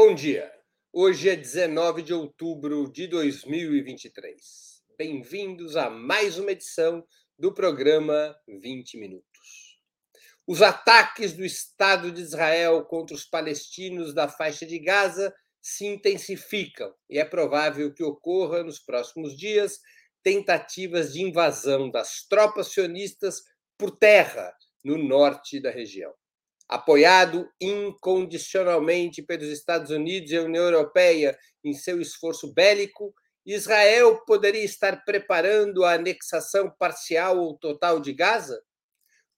[0.00, 0.48] Bom dia.
[0.92, 4.80] Hoje é 19 de outubro de 2023.
[4.96, 7.04] Bem-vindos a mais uma edição
[7.36, 9.80] do programa 20 Minutos.
[10.46, 16.94] Os ataques do Estado de Israel contra os palestinos da faixa de Gaza se intensificam
[17.10, 19.80] e é provável que ocorra nos próximos dias
[20.22, 23.42] tentativas de invasão das tropas sionistas
[23.76, 24.54] por terra
[24.84, 26.14] no norte da região
[26.68, 33.14] apoiado incondicionalmente pelos Estados Unidos e a União Europeia em seu esforço bélico,
[33.46, 38.62] Israel poderia estar preparando a anexação parcial ou total de Gaza?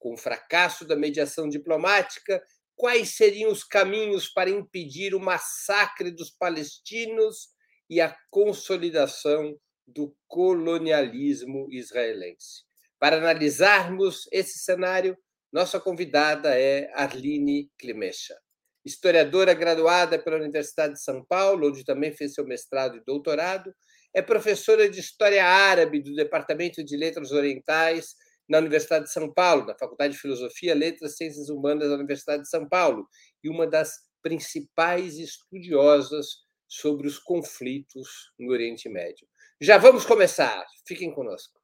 [0.00, 2.42] Com o fracasso da mediação diplomática,
[2.74, 7.50] quais seriam os caminhos para impedir o massacre dos palestinos
[7.88, 12.64] e a consolidação do colonialismo israelense?
[12.98, 15.16] Para analisarmos esse cenário,
[15.52, 18.36] nossa convidada é Arline Klimecha,
[18.84, 23.74] historiadora graduada pela Universidade de São Paulo, onde também fez seu mestrado e doutorado,
[24.14, 28.14] é professora de História Árabe do Departamento de Letras Orientais
[28.48, 32.42] na Universidade de São Paulo, na Faculdade de Filosofia, Letras e Ciências Humanas da Universidade
[32.42, 33.06] de São Paulo,
[33.44, 36.26] e uma das principais estudiosas
[36.68, 39.26] sobre os conflitos no Oriente Médio.
[39.60, 41.59] Já vamos começar, fiquem conosco.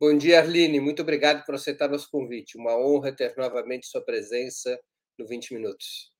[0.00, 0.78] Bom dia, Arline.
[0.78, 2.56] Muito obrigado por aceitar nosso convite.
[2.56, 4.78] Uma honra ter novamente sua presença
[5.18, 6.12] no 20 Minutos.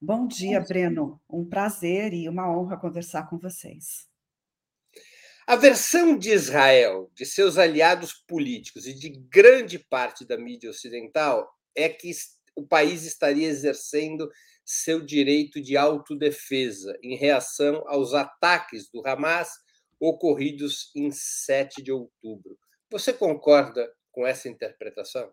[0.00, 1.22] Bom dia, Breno.
[1.30, 4.08] Um prazer e uma honra conversar com vocês.
[5.46, 11.48] A versão de Israel, de seus aliados políticos e de grande parte da mídia ocidental
[11.76, 12.10] é que
[12.56, 14.28] o país estaria exercendo
[14.64, 19.48] seu direito de autodefesa em reação aos ataques do Hamas
[20.00, 22.58] ocorridos em 7 de outubro.
[22.90, 25.30] Você concorda com essa interpretação?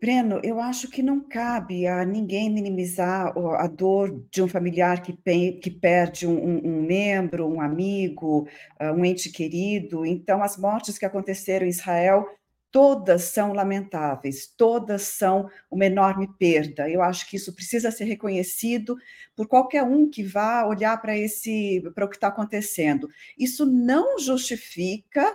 [0.00, 5.12] Breno, eu acho que não cabe a ninguém minimizar a dor de um familiar que,
[5.54, 8.46] que perde um, um, membro, um amigo,
[8.78, 10.04] ah, um ente querido.
[10.04, 12.26] Então, as mortes que aconteceram em Israel,
[12.70, 16.88] todas são lamentáveis, todas são uma enorme perda.
[16.88, 18.96] Eu acho que isso precisa ser reconhecido
[19.34, 23.08] por qualquer um que vá olhar para esse, para o que está acontecendo.
[23.38, 25.34] Isso não justifica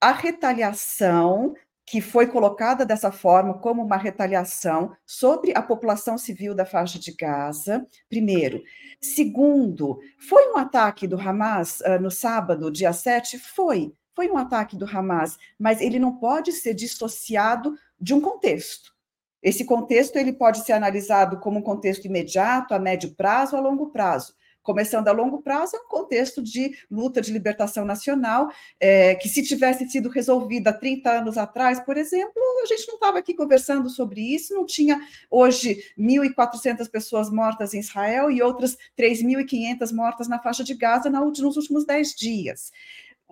[0.00, 1.54] a retaliação
[1.86, 7.12] que foi colocada dessa forma como uma retaliação sobre a população civil da faixa de
[7.12, 8.60] Gaza, primeiro.
[9.00, 13.38] Segundo, foi um ataque do Hamas uh, no sábado, dia 7?
[13.38, 13.94] Foi.
[14.16, 18.96] Foi um ataque do Hamas, mas ele não pode ser dissociado de um contexto.
[19.42, 23.90] Esse contexto ele pode ser analisado como um contexto imediato, a médio prazo, a longo
[23.90, 24.34] prazo
[24.66, 28.50] começando a longo prazo, é um contexto de luta de libertação nacional,
[28.80, 33.18] é, que se tivesse sido resolvida 30 anos atrás, por exemplo, a gente não estava
[33.18, 35.00] aqui conversando sobre isso, não tinha
[35.30, 41.56] hoje 1.400 pessoas mortas em Israel e outras 3.500 mortas na faixa de Gaza nos
[41.56, 42.72] últimos 10 dias.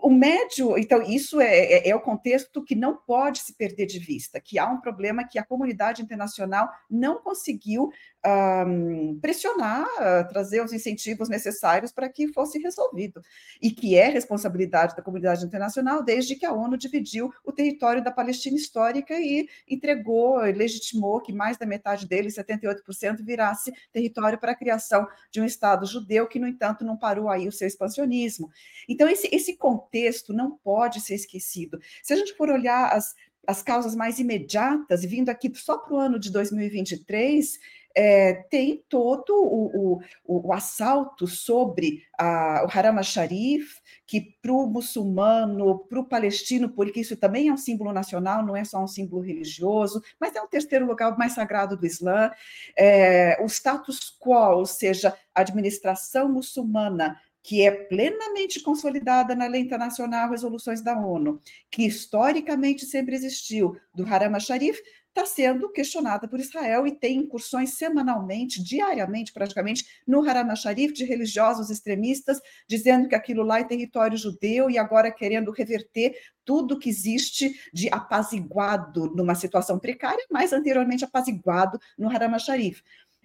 [0.04, 3.98] O médio, então, isso é, é, é, o contexto que não pode se perder de
[3.98, 7.91] vista, que há um problema que a comunidade internacional não conseguiu
[8.27, 13.21] um, pressionar, uh, trazer os incentivos necessários para que fosse resolvido,
[13.61, 18.11] e que é responsabilidade da comunidade internacional desde que a ONU dividiu o território da
[18.11, 24.56] Palestina histórica e entregou, legitimou que mais da metade dele, 78%, virasse território para a
[24.56, 28.51] criação de um Estado judeu, que, no entanto, não parou aí o seu expansionismo.
[28.89, 31.79] Então, esse, esse contexto não pode ser esquecido.
[32.03, 33.15] Se a gente for olhar as,
[33.47, 37.59] as causas mais imediatas, vindo aqui só para o ano de 2023,
[37.94, 44.66] é, tem todo o, o, o assalto sobre a, o Haram al-Sharif, que para o
[44.66, 48.88] muçulmano, para o palestino, porque isso também é um símbolo nacional, não é só um
[48.88, 52.31] símbolo religioso, mas é o terceiro lugar mais sagrado do Islã,
[52.76, 59.61] é, o status quo, ou seja, a administração muçulmana que é plenamente consolidada na lei
[59.61, 64.81] internacional, resoluções da ONU, que historicamente sempre existiu, do Haram al-Sharif,
[65.14, 71.05] está sendo questionada por Israel e tem incursões semanalmente, diariamente praticamente, no Haram al-Sharif de
[71.05, 76.90] religiosos extremistas, dizendo que aquilo lá é território judeu e agora querendo reverter tudo que
[76.90, 82.82] existe de apaziguado numa situação precária, mas anteriormente apaziguado no Haram al-Sharif.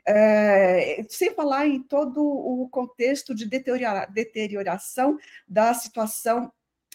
[0.07, 6.51] É, sem falar em todo o contexto de deteriora, deterioração da situação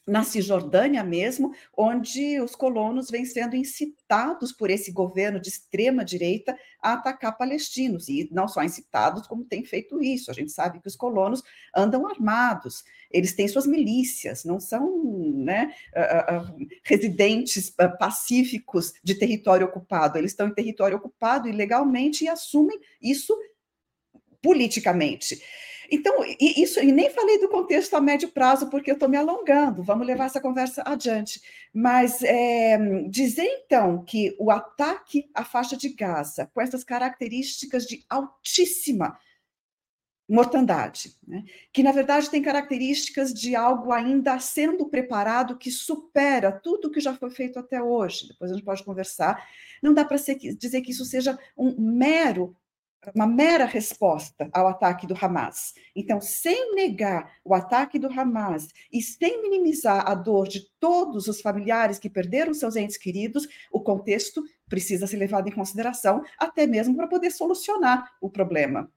[0.07, 6.57] na Cisjordânia mesmo, onde os colonos vêm sendo incitados por esse governo de extrema direita
[6.81, 10.31] a atacar palestinos, e não só incitados, como têm feito isso.
[10.31, 11.43] A gente sabe que os colonos
[11.75, 19.15] andam armados, eles têm suas milícias, não são né, uh, uh, residentes uh, pacíficos de
[19.15, 23.35] território ocupado, eles estão em território ocupado ilegalmente e assumem isso
[24.43, 25.41] politicamente.
[25.91, 29.83] Então, isso, e nem falei do contexto a médio prazo, porque eu estou me alongando,
[29.83, 31.41] vamos levar essa conversa adiante.
[31.73, 32.79] Mas é,
[33.09, 39.19] dizer, então, que o ataque à faixa de Gaza, com essas características de altíssima
[40.29, 41.45] mortandade, né?
[41.71, 47.15] que na verdade tem características de algo ainda sendo preparado que supera tudo que já
[47.15, 48.29] foi feito até hoje.
[48.29, 49.47] Depois a gente pode conversar.
[49.83, 52.57] Não dá para dizer que isso seja um mero
[53.15, 55.75] uma mera resposta ao ataque do Hamas.
[55.95, 61.41] Então, sem negar o ataque do Hamas e sem minimizar a dor de todos os
[61.41, 66.97] familiares que perderam seus entes queridos, o contexto precisa ser levado em consideração, até mesmo
[66.97, 68.91] para poder solucionar o problema.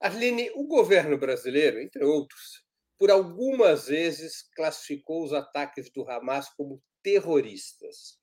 [0.00, 2.64] Arline, o governo brasileiro, entre outros,
[2.98, 8.19] por algumas vezes classificou os ataques do Hamas como terroristas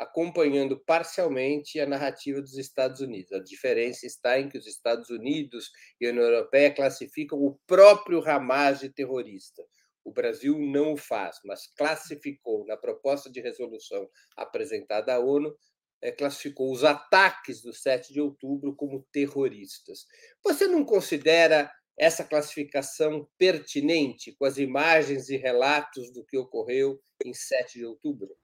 [0.00, 3.32] acompanhando parcialmente a narrativa dos Estados Unidos.
[3.32, 5.70] A diferença está em que os Estados Unidos
[6.00, 9.62] e a União Europeia classificam o próprio Hamas de terrorista.
[10.02, 15.54] O Brasil não o faz, mas classificou na proposta de resolução apresentada à ONU,
[16.00, 20.06] é, classificou os ataques do 7 de outubro como terroristas.
[20.42, 27.34] Você não considera essa classificação pertinente com as imagens e relatos do que ocorreu em
[27.34, 28.34] 7 de outubro?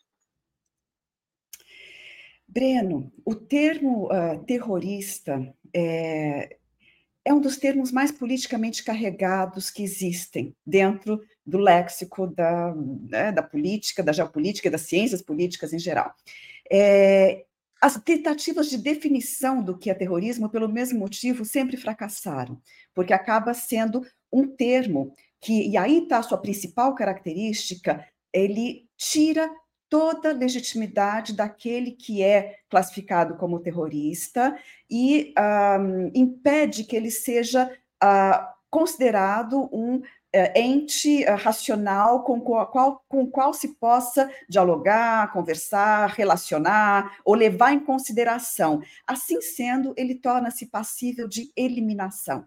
[2.56, 6.56] Breno, o termo uh, terrorista é,
[7.22, 13.42] é, um dos termos mais politicamente carregados que existem dentro do léxico da, né, da
[13.42, 16.14] política, da geopolítica das ciências políticas em geral.
[16.72, 17.44] É,
[17.78, 22.58] as tentativas de definição do que é terrorismo, pelo mesmo motivo, sempre fracassaram,
[22.94, 25.12] porque acaba sendo um termo
[25.42, 29.46] que, e aí está a sua principal característica, ele tira
[29.88, 34.58] toda a legitimidade daquele que é classificado como terrorista
[34.90, 37.70] e um, impede que ele seja
[38.02, 40.02] uh, considerado um uh,
[40.54, 47.72] ente uh, racional com o qual, com qual se possa dialogar, conversar, relacionar ou levar
[47.72, 48.82] em consideração.
[49.06, 52.46] Assim sendo, ele torna-se passível de eliminação.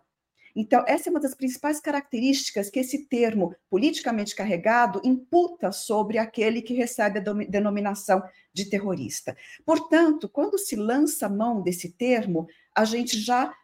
[0.59, 6.61] Então, essa é uma das principais características que esse termo politicamente carregado imputa sobre aquele
[6.61, 8.21] que recebe a denominação
[8.53, 9.37] de terrorista.
[9.65, 12.45] Portanto, quando se lança mão desse termo,
[12.75, 13.55] a gente já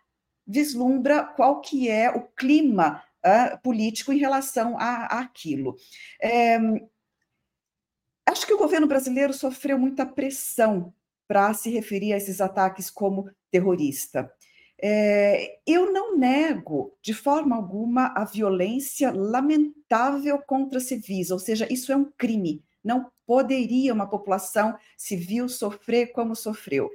[0.48, 5.76] vislumbra qual que é o clima uh, político em relação a, a aquilo.
[6.22, 6.58] É,
[8.26, 10.94] acho que o governo brasileiro sofreu muita pressão
[11.28, 14.32] para se referir a esses ataques como terrorista.
[14.88, 21.92] É, eu não nego, de forma alguma, a violência lamentável contra civis, ou seja, isso
[21.92, 22.64] é um crime.
[22.84, 26.92] Não poderia uma população civil sofrer como sofreu.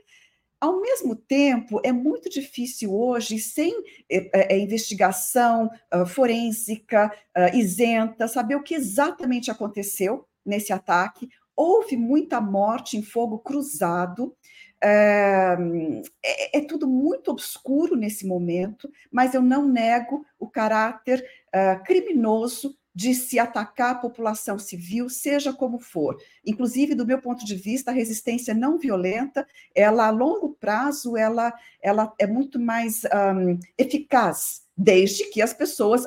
[0.60, 3.74] Ao mesmo tempo, é muito difícil hoje, sem
[4.08, 11.28] é, é, investigação uh, forensica uh, isenta, saber o que exatamente aconteceu nesse ataque.
[11.56, 14.32] Houve muita morte em fogo cruzado,
[14.82, 22.76] é, é, tudo muito obscuro nesse momento, mas eu não nego o caráter uh, criminoso
[22.94, 26.20] de se atacar a população civil, seja como for.
[26.44, 31.52] Inclusive, do meu ponto de vista, a resistência não violenta, ela a longo prazo, ela,
[31.80, 36.06] ela é muito mais um, eficaz, desde que as pessoas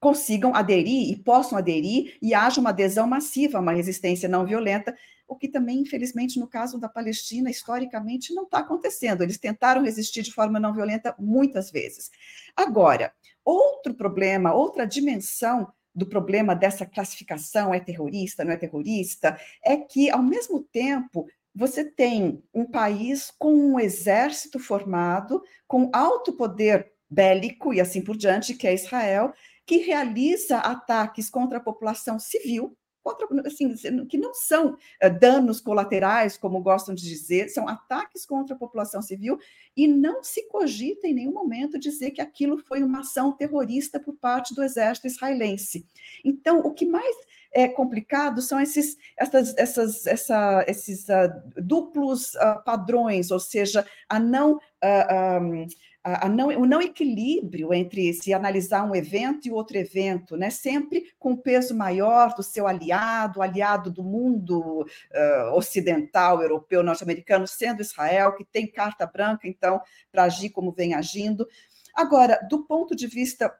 [0.00, 4.96] consigam aderir e possam aderir e haja uma adesão massiva a uma resistência não violenta,
[5.32, 9.22] o que também, infelizmente, no caso da Palestina, historicamente, não está acontecendo.
[9.22, 12.10] Eles tentaram resistir de forma não violenta muitas vezes.
[12.54, 13.12] Agora,
[13.44, 20.10] outro problema, outra dimensão do problema dessa classificação é terrorista, não é terrorista, é que,
[20.10, 27.74] ao mesmo tempo, você tem um país com um exército formado, com alto poder bélico
[27.74, 29.34] e assim por diante, que é Israel,
[29.66, 33.74] que realiza ataques contra a população civil, contra, assim,
[34.06, 39.02] que não são uh, danos colaterais, como gostam de dizer, são ataques contra a população
[39.02, 39.38] civil,
[39.76, 44.14] e não se cogita em nenhum momento dizer que aquilo foi uma ação terrorista por
[44.14, 45.86] parte do exército israelense.
[46.24, 47.16] Então, o que mais
[47.52, 54.18] é complicado são esses, essas, essas, essa, esses uh, duplos uh, padrões, ou seja, a
[54.18, 54.58] não.
[54.84, 55.66] Um,
[56.04, 60.50] a, não, o não equilíbrio entre se analisar um evento e outro evento, né?
[60.50, 67.46] sempre com o peso maior do seu aliado, aliado do mundo uh, ocidental, europeu, norte-americano,
[67.46, 69.80] sendo Israel, que tem carta branca, então,
[70.10, 71.46] para agir como vem agindo.
[71.94, 73.54] Agora, do ponto de vista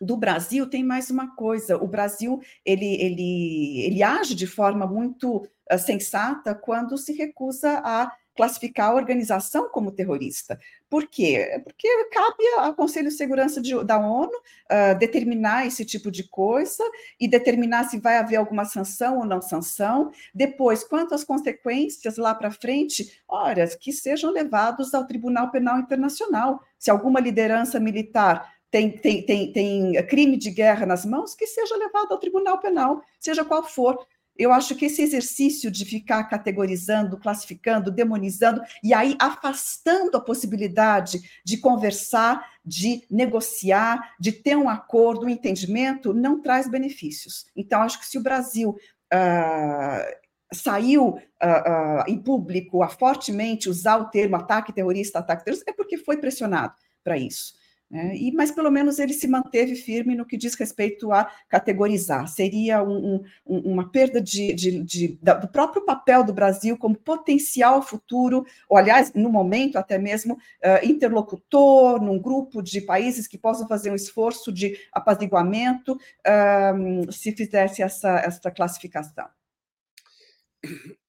[0.00, 1.76] do Brasil tem mais uma coisa.
[1.76, 5.36] O Brasil ele, ele, ele age de forma muito
[5.70, 10.58] uh, sensata quando se recusa a classificar a organização como terrorista.
[10.88, 11.60] Por quê?
[11.64, 16.84] Porque cabe ao Conselho de Segurança de, da ONU uh, determinar esse tipo de coisa
[17.18, 20.10] e determinar se vai haver alguma sanção ou não sanção.
[20.34, 26.62] Depois, quanto às consequências lá para frente, olha, que sejam levados ao Tribunal Penal Internacional.
[26.78, 31.76] Se alguma liderança militar tem, tem, tem, tem crime de guerra nas mãos, que seja
[31.76, 34.06] levado ao Tribunal Penal, seja qual for.
[34.36, 41.20] Eu acho que esse exercício de ficar categorizando, classificando, demonizando e aí afastando a possibilidade
[41.44, 47.46] de conversar, de negociar, de ter um acordo, um entendimento, não traz benefícios.
[47.54, 48.70] Então, acho que se o Brasil
[49.12, 55.70] uh, saiu uh, uh, em público a fortemente usar o termo ataque terrorista, ataque terrorista,
[55.70, 56.74] é porque foi pressionado
[57.04, 57.54] para isso.
[57.92, 58.16] Né?
[58.16, 62.26] E, mas pelo menos ele se manteve firme no que diz respeito a categorizar.
[62.26, 67.82] Seria um, um, uma perda de, de, de, do próprio papel do Brasil como potencial
[67.82, 73.68] futuro, ou aliás, no momento até mesmo uh, interlocutor num grupo de países que possam
[73.68, 79.28] fazer um esforço de apaziguamento uh, se fizesse essa, essa classificação.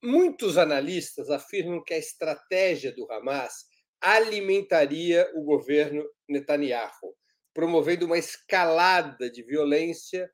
[0.04, 3.72] Muitos analistas afirmam que a estratégia do Hamas
[4.04, 7.16] alimentaria o governo Netanyahu,
[7.54, 10.30] promovendo uma escalada de violência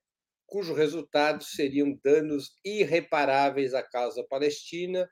[0.48, 5.08] cujo resultado seriam danos irreparáveis à causa palestina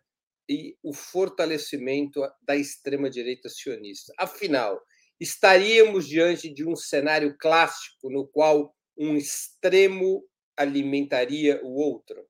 [0.50, 4.12] e o fortalecimento da extrema-direita sionista.
[4.18, 4.82] Afinal,
[5.20, 10.24] estaríamos diante de um cenário clássico no qual um extremo
[10.58, 12.28] alimentaria o outro?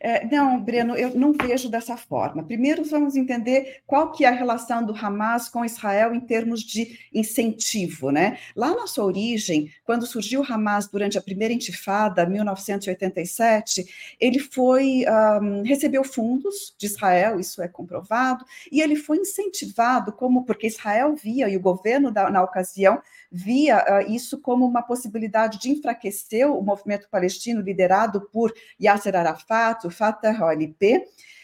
[0.00, 2.42] É, não, Breno, eu não vejo dessa forma.
[2.42, 6.98] Primeiro, vamos entender qual que é a relação do Hamas com Israel em termos de
[7.12, 8.38] incentivo, né?
[8.54, 15.04] Lá na sua origem, quando surgiu o Hamas durante a primeira intifada, 1987, ele foi
[15.42, 21.14] um, recebeu fundos de Israel, isso é comprovado, e ele foi incentivado como porque Israel
[21.14, 23.00] via e o governo da, na ocasião
[23.30, 29.87] via uh, isso como uma possibilidade de enfraquecer o movimento palestino liderado por Yasser Arafat,
[29.88, 30.96] o Fatah, OLP,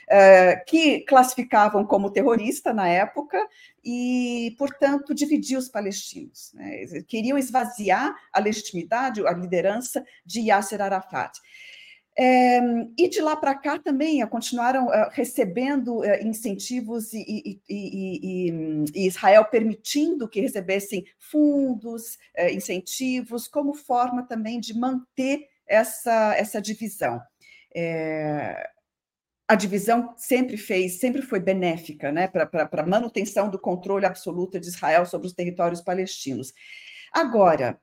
[0.05, 3.39] uh, que classificavam como terrorista na época
[3.85, 6.53] e, portanto, dividir os palestinos.
[6.55, 6.87] Né?
[7.07, 11.39] Queriam esvaziar a legitimidade, a liderança de Yasser Arafat.
[12.17, 12.61] É,
[12.97, 18.51] e de lá para cá também continuaram uh, recebendo incentivos e, e, e,
[18.95, 22.17] e, Israel permitindo que recebessem fundos,
[22.53, 27.21] incentivos, como forma também de manter essa, essa divisão.
[27.75, 28.71] É,
[29.49, 34.69] a divisão sempre fez, sempre foi benéfica né, para a manutenção do controle absoluto de
[34.69, 36.52] Israel sobre os territórios palestinos.
[37.12, 37.78] Agora,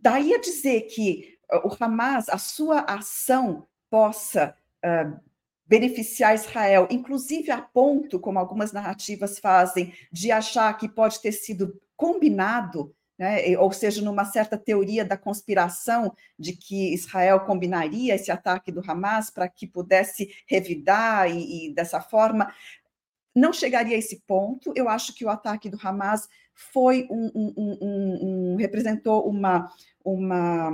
[0.00, 5.20] Daí a dizer que o Hamas, a sua ação possa uh,
[5.66, 11.80] beneficiar Israel, inclusive a ponto, como algumas narrativas fazem, de achar que pode ter sido
[11.96, 18.70] combinado, né, ou seja, numa certa teoria da conspiração de que Israel combinaria esse ataque
[18.70, 22.52] do Hamas para que pudesse revidar e, e dessa forma
[23.34, 24.72] não chegaria a esse ponto.
[24.74, 29.72] Eu acho que o ataque do Hamas foi um, um, um, um representou uma,
[30.04, 30.72] uma,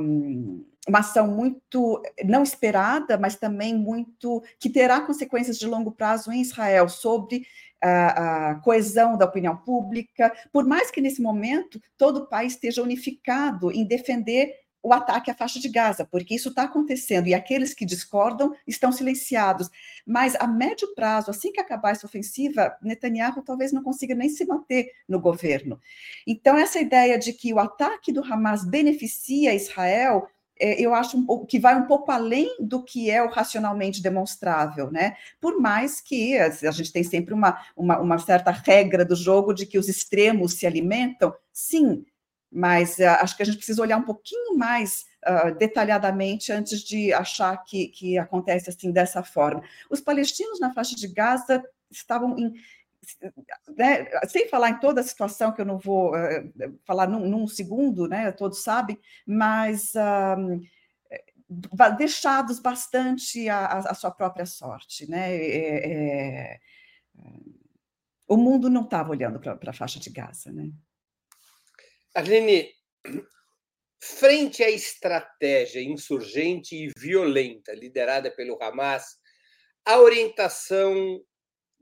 [0.88, 6.40] uma ação muito não esperada, mas também muito que terá consequências de longo prazo em
[6.40, 7.46] Israel sobre
[7.82, 12.82] a, a, coesão da opinião pública, por mais que nesse momento todo o país esteja
[12.82, 17.72] unificado em defender o ataque à faixa de Gaza, porque isso está acontecendo e aqueles
[17.72, 19.70] que discordam estão silenciados.
[20.06, 24.44] Mas a médio prazo, assim que acabar essa ofensiva, Netanyahu talvez não consiga nem se
[24.44, 25.80] manter no governo.
[26.26, 31.44] Então, essa ideia de que o ataque do Hamas beneficia Israel é, eu acho um,
[31.44, 35.16] que vai um pouco além do que é o racionalmente demonstrável, né?
[35.40, 39.66] Por mais que a gente tem sempre uma, uma, uma certa regra do jogo de
[39.66, 42.04] que os extremos se alimentam, sim,
[42.50, 47.12] mas uh, acho que a gente precisa olhar um pouquinho mais uh, detalhadamente antes de
[47.12, 49.62] achar que, que acontece assim dessa forma.
[49.90, 52.54] Os palestinos na faixa de Gaza estavam em,
[53.76, 57.46] né, sem falar em toda a situação que eu não vou uh, falar num, num,
[57.46, 59.92] segundo, né, todos sabem, mas
[61.96, 65.34] deixados bastante à, sua própria sorte, né?
[65.37, 66.61] É, é,
[68.26, 70.70] o mundo não estava olhando para a faixa de Gaza, né?
[72.14, 72.70] Arlene,
[74.00, 79.18] frente à estratégia insurgente e violenta liderada pelo Hamas,
[79.84, 81.20] a orientação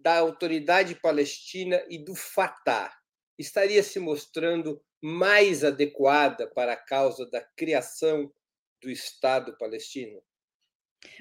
[0.03, 2.93] da autoridade palestina e do Fatah
[3.39, 8.33] estaria se mostrando mais adequada para a causa da criação
[8.83, 10.21] do Estado palestino?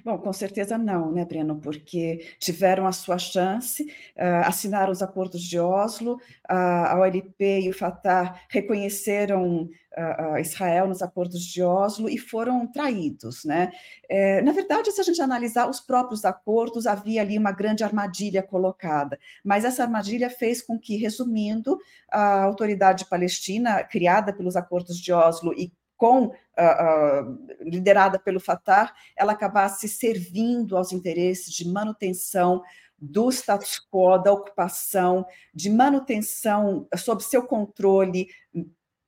[0.03, 1.59] Bom, com certeza não, né, Breno?
[1.59, 6.19] Porque tiveram a sua chance, uh, assinaram os acordos de Oslo, uh,
[6.49, 13.43] a OLP e o Fatah reconheceram uh, Israel nos acordos de Oslo e foram traídos,
[13.45, 13.71] né?
[14.09, 18.41] É, na verdade, se a gente analisar os próprios acordos, havia ali uma grande armadilha
[18.41, 21.77] colocada, mas essa armadilha fez com que, resumindo,
[22.09, 25.71] a autoridade palestina, criada pelos acordos de Oslo e
[26.01, 32.63] com, uh, uh, liderada pelo Fatah, ela acabasse servindo aos interesses de manutenção
[32.97, 38.29] do status quo, da ocupação, de manutenção sob seu controle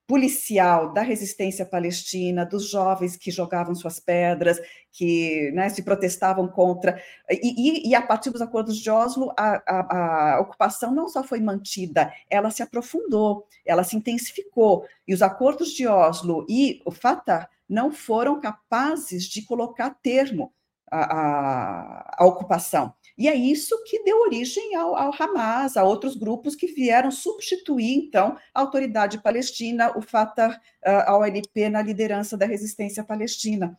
[0.06, 4.60] policial da resistência palestina, dos jovens que jogavam suas pedras,
[4.92, 7.02] que né, se protestavam contra.
[7.30, 11.24] E, e, e, a partir dos acordos de Oslo, a, a, a, ocupação não só
[11.24, 14.86] foi mantida, ela se aprofundou, ela se intensificou.
[15.08, 20.54] E os acordos de Oslo e o Fatah não foram capazes de colocar termo
[20.92, 22.94] à, à ocupação.
[23.18, 27.96] E é isso que deu origem ao, ao, Hamas, a outros grupos que vieram substituir,
[27.96, 33.78] então, a autoridade palestina, o Fatah, a OLP, na liderança da resistência palestina.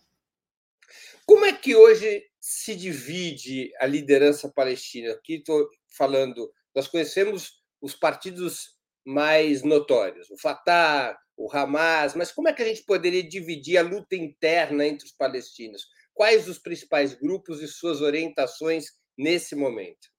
[1.26, 5.12] Como é que hoje se divide a liderança palestina?
[5.12, 8.74] Aqui estou falando, nós conhecemos os partidos
[9.04, 13.82] mais notórios, o Fatah, o Hamas, mas como é que a gente poderia dividir a
[13.82, 15.86] luta interna entre os palestinos?
[16.12, 20.14] Quais os principais grupos e suas orientações nesse momento?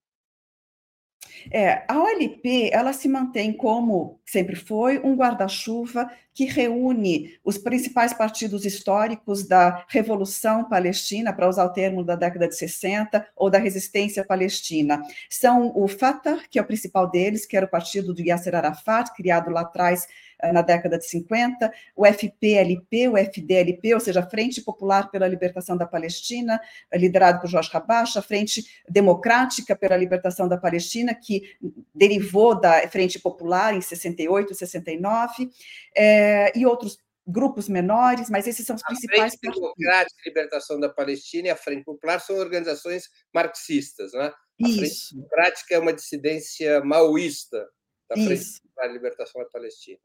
[1.52, 8.14] É, a OLP ela se mantém como sempre foi um guarda-chuva que reúne os principais
[8.14, 13.58] partidos históricos da Revolução Palestina, para usar o termo da década de 60, ou da
[13.58, 15.02] resistência palestina.
[15.30, 19.14] São o Fatah, que é o principal deles, que era o partido do Yasser Arafat,
[19.16, 20.08] criado lá atrás
[20.52, 25.78] na década de 50, o FPLP, o FDLP, ou seja, a Frente Popular pela Libertação
[25.78, 26.60] da Palestina,
[26.92, 31.56] eh, liderado por Jorge Rabacha, a Frente Democrática pela Libertação da Palestina, que
[31.94, 35.50] derivou da Frente Popular em 68, 69,
[35.96, 39.34] é, e outros grupos menores, mas esses são os principais.
[39.34, 44.32] A Frente Democrática e Libertação da Palestina e a Frente Popular são organizações marxistas, né?
[44.64, 44.80] A Isso.
[44.80, 47.68] Frente Democrática é uma dissidência maoísta
[48.08, 48.62] da Frente Isso.
[48.62, 50.00] Popular e Libertação da Palestina.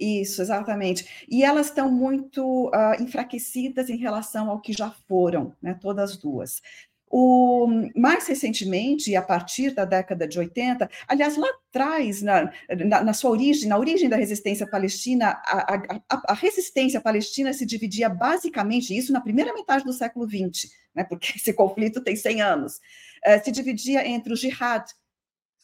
[0.00, 1.26] Isso, exatamente.
[1.28, 6.62] E elas estão muito uh, enfraquecidas em relação ao que já foram, né, todas duas.
[7.12, 12.50] O, mais recentemente, a partir da década de 80, aliás, lá atrás, na,
[12.86, 15.74] na, na sua origem, na origem da resistência palestina, a,
[16.08, 21.04] a, a, resistência palestina se dividia basicamente, isso na primeira metade do século XX, né,
[21.04, 22.76] porque esse conflito tem 100 anos,
[23.26, 24.86] uh, se dividia entre o jihad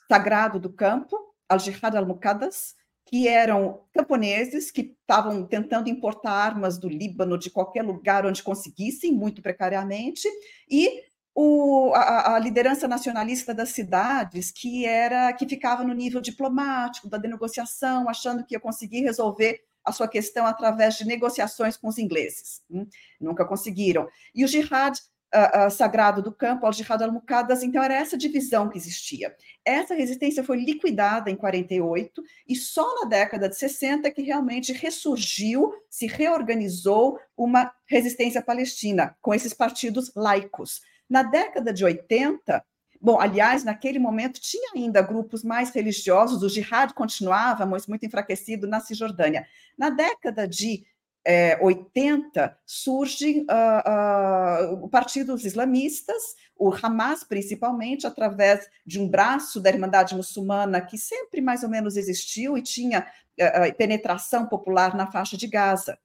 [0.08, 1.16] sagrado do campo,
[1.48, 2.74] al-jihad al-muqaddas,
[3.06, 9.12] que eram camponeses que estavam tentando importar armas do Líbano, de qualquer lugar onde conseguissem,
[9.12, 10.28] muito precariamente,
[10.68, 17.08] e o, a, a, liderança nacionalista das cidades, que era que ficava no nível diplomático
[17.08, 21.98] da negociação, achando que ia conseguir resolver a sua questão através de negociações com os
[21.98, 22.62] ingleses.
[22.68, 22.86] Hum?
[23.20, 24.08] Nunca conseguiram.
[24.34, 24.98] E o jihad
[25.34, 29.34] uh, sagrado do campo, al-Jihad al-Muqaddas, então era essa divisão que existia.
[29.64, 35.72] Essa resistência foi liquidada em 48 e só na década de 60 que realmente ressurgiu,
[35.90, 40.80] se reorganizou uma resistência palestina com esses partidos laicos.
[41.08, 42.64] Na década de 80,
[43.00, 48.66] Bom, aliás, naquele momento tinha ainda grupos mais religiosos, o jihad continuava, mas muito enfraquecido
[48.66, 49.46] na Cisjordânia.
[49.76, 50.84] Na década de
[51.28, 59.68] é, 80, surgem uh, uh, partidos islamistas, o Hamas, principalmente, através de um braço da
[59.68, 63.04] Irmandade Muçulmana que sempre mais ou menos existiu e tinha
[63.40, 65.98] uh, penetração popular na faixa de Gaza.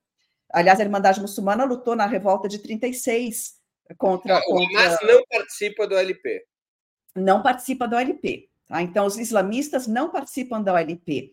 [0.52, 3.60] Aliás, a Irmandade Muçulmana lutou na revolta de 36
[4.00, 4.42] contra.
[4.48, 6.44] O Hamas não participa do OLP.
[7.16, 8.50] Não participa do OLP.
[8.68, 8.82] Tá?
[8.82, 11.32] Então, os islamistas não participam da OLP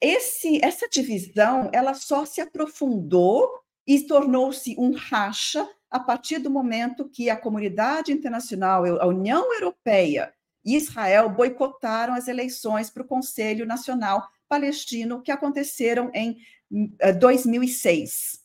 [0.00, 3.48] esse, essa divisão ela só se aprofundou
[3.86, 10.32] e tornou-se um racha a partir do momento que a comunidade internacional, a União Europeia
[10.64, 16.38] e Israel boicotaram as eleições para o Conselho Nacional Palestino que aconteceram em
[17.18, 18.39] 2006.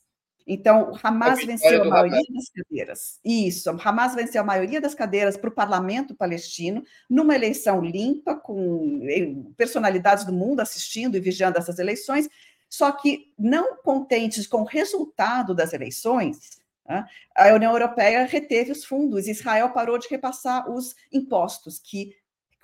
[0.47, 2.33] Então, o Hamas a venceu a maioria Hamas.
[2.33, 3.19] das cadeiras.
[3.25, 8.35] Isso, o Hamas venceu a maioria das cadeiras para o parlamento palestino, numa eleição limpa,
[8.35, 12.29] com eh, personalidades do mundo assistindo e vigiando essas eleições,
[12.69, 17.05] só que não contentes com o resultado das eleições, né,
[17.35, 22.15] a União Europeia reteve os fundos, Israel parou de repassar os impostos que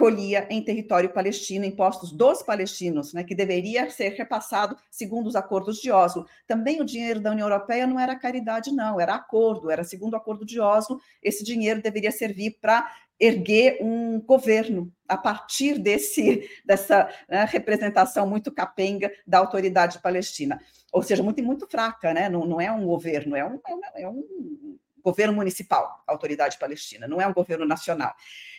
[0.01, 5.77] colhia em território palestino, impostos dos palestinos, né, que deveria ser repassado segundo os acordos
[5.77, 6.25] de Oslo.
[6.47, 10.17] Também o dinheiro da União Europeia não era caridade, não, era acordo, era segundo o
[10.17, 17.07] acordo de Oslo, esse dinheiro deveria servir para erguer um governo a partir desse, dessa
[17.29, 20.59] né, representação muito capenga da autoridade palestina.
[20.91, 22.27] Ou seja, muito, muito fraca, né?
[22.27, 23.59] não, não é um governo, é um,
[23.95, 28.13] é um é governo municipal, autoridade palestina, não é um governo nacional.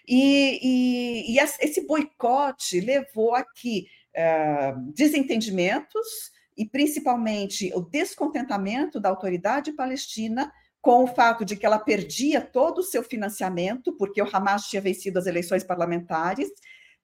[0.07, 9.09] E, e, e esse boicote levou a que uh, desentendimentos e principalmente o descontentamento da
[9.09, 14.29] autoridade palestina com o fato de que ela perdia todo o seu financiamento, porque o
[14.31, 16.51] Hamas tinha vencido as eleições parlamentares,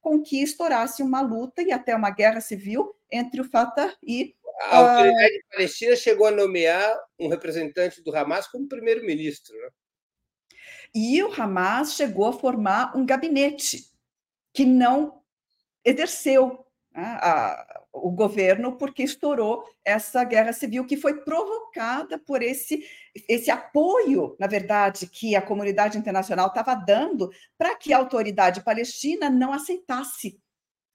[0.01, 4.35] com que estourasse uma luta e até uma guerra civil entre o Fatah e.
[4.71, 5.41] A autoridade uh...
[5.53, 9.57] palestina chegou a nomear um representante do Hamas como primeiro-ministro.
[9.57, 9.69] Né?
[10.95, 13.85] E o Hamas chegou a formar um gabinete
[14.53, 15.23] que não
[15.85, 22.85] exerceu né, a, o governo porque estourou essa guerra civil que foi provocada por esse,
[23.29, 29.29] esse apoio, na verdade, que a comunidade internacional estava dando para que a autoridade palestina
[29.31, 30.41] não aceitasse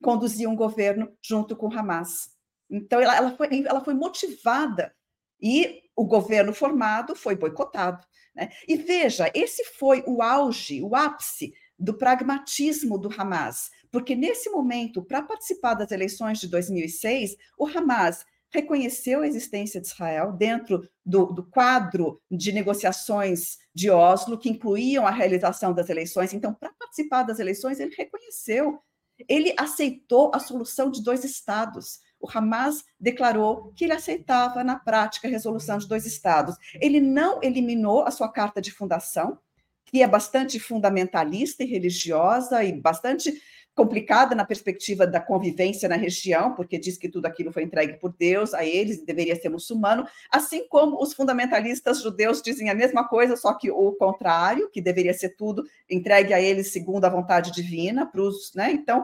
[0.02, 2.32] conduzir um governo junto com Hamas.
[2.70, 4.94] Então, ela, ela, foi, ela foi motivada
[5.42, 8.04] e o governo formado foi boicotado.
[8.36, 8.50] Né?
[8.68, 15.04] E veja, esse foi o auge, o ápice do pragmatismo do Hamas, porque nesse momento,
[15.04, 21.28] para participar das eleições de 2006, o Hamas reconheceu a existência de Israel dentro do,
[21.28, 26.34] do, quadro de negociações de Oslo, que incluíam a realização das eleições.
[26.34, 28.80] Então, para participar das eleições, ele reconheceu,
[29.30, 35.28] ele aceitou a solução de dois estados o Hamas declarou que ele aceitava, na prática,
[35.28, 36.56] a resolução de dois estados.
[36.76, 39.38] Ele não eliminou a sua carta de fundação,
[39.86, 43.42] que é bastante fundamentalista e religiosa e bastante
[43.76, 48.14] complicada na perspectiva da convivência na região, porque diz que tudo aquilo foi entregue por
[48.14, 53.08] Deus a eles e deveria ser muçulmano, assim como os fundamentalistas judeus dizem a mesma
[53.08, 57.52] coisa, só que o contrário, que deveria ser tudo entregue a eles segundo a vontade
[57.52, 58.72] divina, para os, né?
[58.72, 59.04] Então,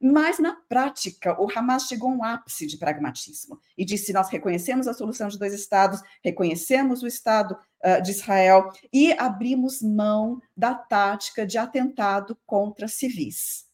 [0.00, 4.86] mas, na prática, o Hamas chegou a um ápice de pragmatismo e disse: nós reconhecemos
[4.86, 10.72] a solução de dois Estados, reconhecemos o Estado uh, de Israel e abrimos mão da
[10.72, 13.67] tática de atentado contra civis.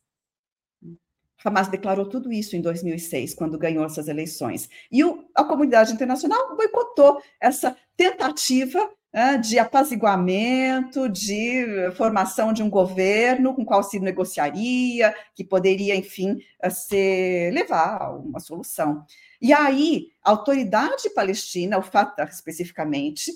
[1.44, 4.68] Hamas declarou tudo isso em 2006, quando ganhou essas eleições.
[4.90, 11.64] E o, a comunidade internacional boicotou essa tentativa né, de apaziguamento, de
[11.96, 18.02] formação de um governo com o qual se negociaria, que poderia, enfim, eh, ser, levar
[18.02, 19.04] a uma solução.
[19.40, 23.30] E aí, a autoridade palestina, o Fatah especificamente,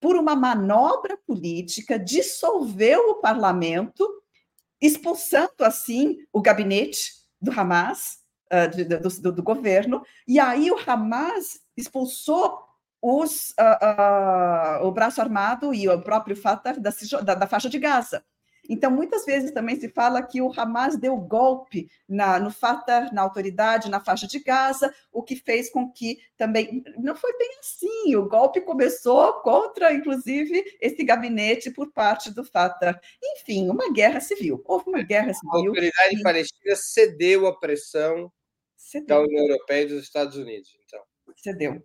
[0.00, 4.06] por uma manobra política, dissolveu o parlamento,
[4.80, 8.18] expulsando assim o gabinete do Hamas,
[8.52, 12.62] uh, do, do, do, governo, e aí o Hamas expulsou
[13.02, 16.90] os, uh, o braço armado e o próprio Fatah da,
[17.22, 18.24] da, da, faixa de Gaza.
[18.68, 23.22] Então, muitas vezes também se fala que o Hamas deu golpe na, no Fatah, na
[23.22, 26.82] autoridade, na faixa de Gaza, o que fez com que também.
[26.98, 28.14] Não foi bem assim.
[28.16, 33.00] O golpe começou contra, inclusive, esse gabinete por parte do Fatah.
[33.22, 34.62] Enfim, uma guerra civil.
[34.64, 35.52] Houve uma guerra civil.
[35.52, 36.22] A autoridade e...
[36.22, 38.32] palestina cedeu à pressão
[38.76, 39.06] cedeu.
[39.06, 40.76] da União Europeia e dos Estados Unidos.
[40.84, 41.02] Então.
[41.36, 41.82] Cedeu.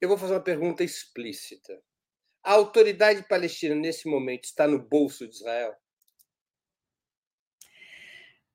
[0.00, 1.80] Eu vou fazer uma pergunta explícita.
[2.42, 5.74] A autoridade palestina, nesse momento, está no bolso de Israel?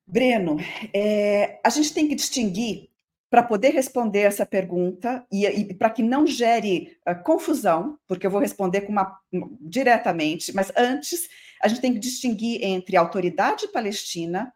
[0.06, 0.56] Breno,
[0.94, 2.88] é, a gente tem que distinguir,
[3.30, 8.30] para poder responder essa pergunta, e, e para que não gere uh, confusão, porque eu
[8.30, 9.18] vou responder uma,
[9.60, 11.28] diretamente, mas antes,
[11.62, 14.52] a gente tem que distinguir entre autoridade palestina,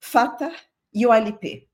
[0.00, 0.54] Fatah
[0.92, 1.68] e OLP.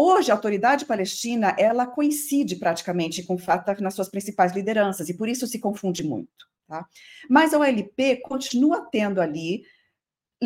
[0.00, 5.14] Hoje, a autoridade palestina, ela coincide praticamente com o Fatah nas suas principais lideranças, e
[5.14, 6.46] por isso se confunde muito.
[6.68, 6.86] Tá?
[7.28, 9.64] Mas a OLP continua tendo ali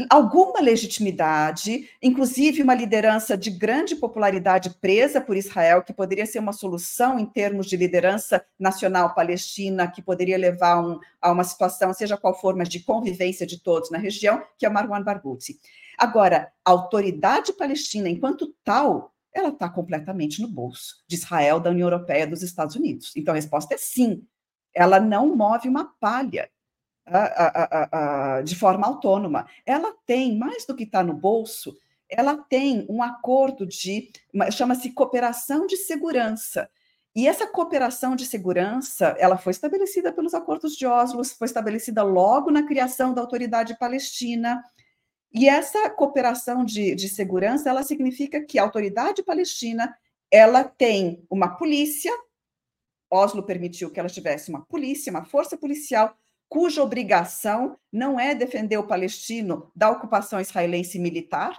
[0.08, 6.54] alguma legitimidade, inclusive uma liderança de grande popularidade presa por Israel, que poderia ser uma
[6.54, 12.16] solução em termos de liderança nacional palestina, que poderia levar um, a uma situação, seja
[12.16, 15.60] qual for, mas de convivência de todos na região, que é o Marwan Barghouti.
[15.98, 21.86] Agora, a autoridade palestina, enquanto tal, ela está completamente no bolso de Israel, da União
[21.86, 23.12] Europeia, dos Estados Unidos.
[23.16, 24.26] Então a resposta é sim.
[24.74, 26.50] Ela não move uma palha
[28.44, 29.46] de forma autônoma.
[29.66, 31.76] Ela tem, mais do que está no bolso,
[32.08, 34.12] ela tem um acordo de,
[34.50, 36.68] chama-se cooperação de segurança.
[37.14, 42.50] E essa cooperação de segurança, ela foi estabelecida pelos acordos de Oslo, foi estabelecida logo
[42.50, 44.62] na criação da autoridade palestina.
[45.32, 49.96] E essa cooperação de, de segurança, ela significa que a autoridade palestina,
[50.30, 52.12] ela tem uma polícia,
[53.10, 56.16] Oslo permitiu que ela tivesse uma polícia, uma força policial,
[56.48, 61.58] cuja obrigação não é defender o palestino da ocupação israelense militar,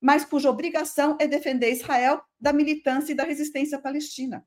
[0.00, 4.46] mas cuja obrigação é defender Israel da militância e da resistência palestina.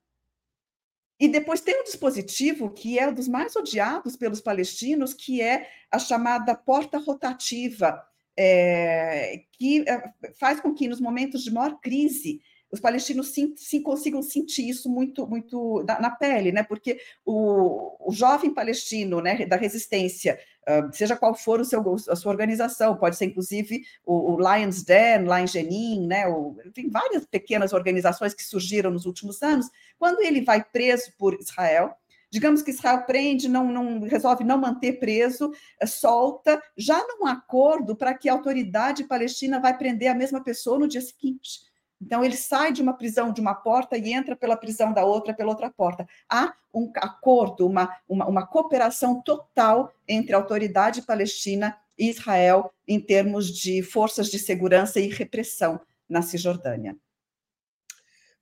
[1.19, 5.67] E depois tem um dispositivo que é um dos mais odiados pelos palestinos, que é
[5.91, 8.01] a chamada porta rotativa,
[8.38, 10.04] é, que é,
[10.39, 14.89] faz com que nos momentos de maior crise os palestinos sim, sim, consigam sentir isso
[14.89, 16.63] muito muito na, na pele, né?
[16.63, 22.15] Porque o, o jovem palestino, né, da resistência, uh, seja qual for o seu, a
[22.15, 26.28] sua organização, pode ser inclusive o, o Lions Den, lá em Jenin, né?
[26.28, 29.68] O, tem várias pequenas organizações que surgiram nos últimos anos.
[29.98, 31.96] Quando ele vai preso por Israel,
[32.32, 37.96] digamos que Israel prende, não, não resolve não manter preso, é, solta, já num acordo
[37.96, 41.68] para que a autoridade palestina vai prender a mesma pessoa no dia seguinte.
[42.02, 45.34] Então, ele sai de uma prisão de uma porta e entra pela prisão da outra,
[45.34, 46.08] pela outra porta.
[46.30, 53.00] Há um acordo, uma, uma, uma cooperação total entre a autoridade palestina e Israel em
[53.00, 56.96] termos de forças de segurança e repressão na Cisjordânia.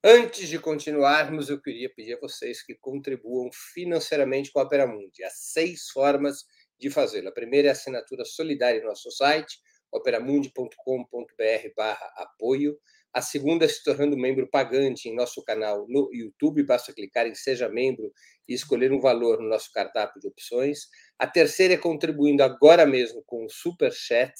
[0.09, 5.21] Antes de continuarmos, eu queria pedir a vocês que contribuam financeiramente com a Opera Mundi.
[5.21, 6.45] Há seis formas
[6.79, 7.27] de fazê-lo.
[7.27, 9.57] A primeira é a assinatura solidária no nosso site,
[9.91, 12.79] operamundi.com.br barra apoio.
[13.13, 16.63] A segunda é se tornando membro pagante em nosso canal no YouTube.
[16.63, 18.09] Basta clicar em Seja Membro
[18.47, 20.87] e escolher um valor no nosso cardápio de opções.
[21.19, 24.33] A terceira é contribuindo agora mesmo com o Super Chat.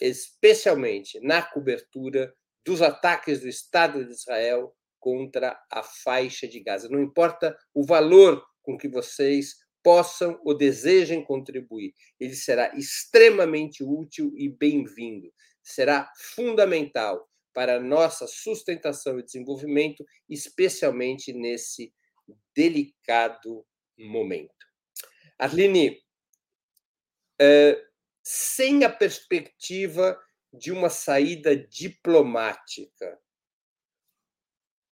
[0.00, 6.88] especialmente na cobertura dos ataques do Estado de Israel contra a faixa de Gaza.
[6.88, 14.32] Não importa o valor com que vocês possam ou desejem contribuir, ele será extremamente útil
[14.36, 15.32] e bem-vindo.
[15.62, 21.92] Será fundamental para a nossa sustentação e desenvolvimento, especialmente nesse
[22.54, 23.66] delicado
[23.98, 24.54] momento.
[25.38, 25.98] Arline,
[27.40, 27.82] eh,
[28.22, 30.20] sem a perspectiva
[30.52, 33.18] de uma saída diplomática,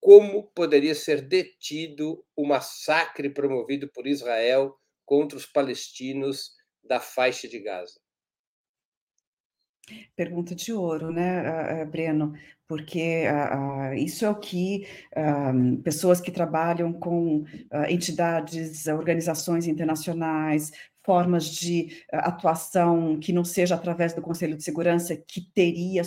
[0.00, 7.58] como poderia ser detido o massacre promovido por Israel contra os palestinos da faixa de
[7.58, 8.00] Gaza?
[10.14, 12.34] Pergunta de ouro, né, Breno?
[12.66, 17.44] Porque uh, uh, isso é o que uh, pessoas que trabalham com
[17.88, 20.70] entidades, organizações internacionais,
[21.02, 26.02] formas de atuação que não seja através do Conselho de Segurança, que teria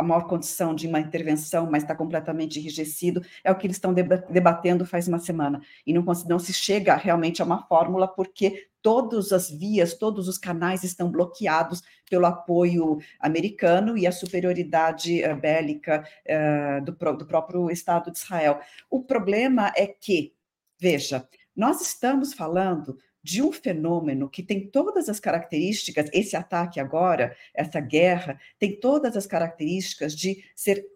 [0.00, 3.92] a maior condição de uma intervenção, mas está completamente enrijecido, é o que eles estão
[3.92, 5.60] debatendo faz uma semana.
[5.86, 10.38] E não, não se chega realmente a uma fórmula, porque todas as vias, todos os
[10.38, 17.70] canais estão bloqueados pelo apoio americano e a superioridade uh, bélica uh, do, do próprio
[17.70, 18.58] Estado de Israel.
[18.88, 20.32] O problema é que,
[20.80, 27.36] veja, nós estamos falando de um fenômeno que tem todas as características, esse ataque agora,
[27.54, 30.86] essa guerra, tem todas as características de ser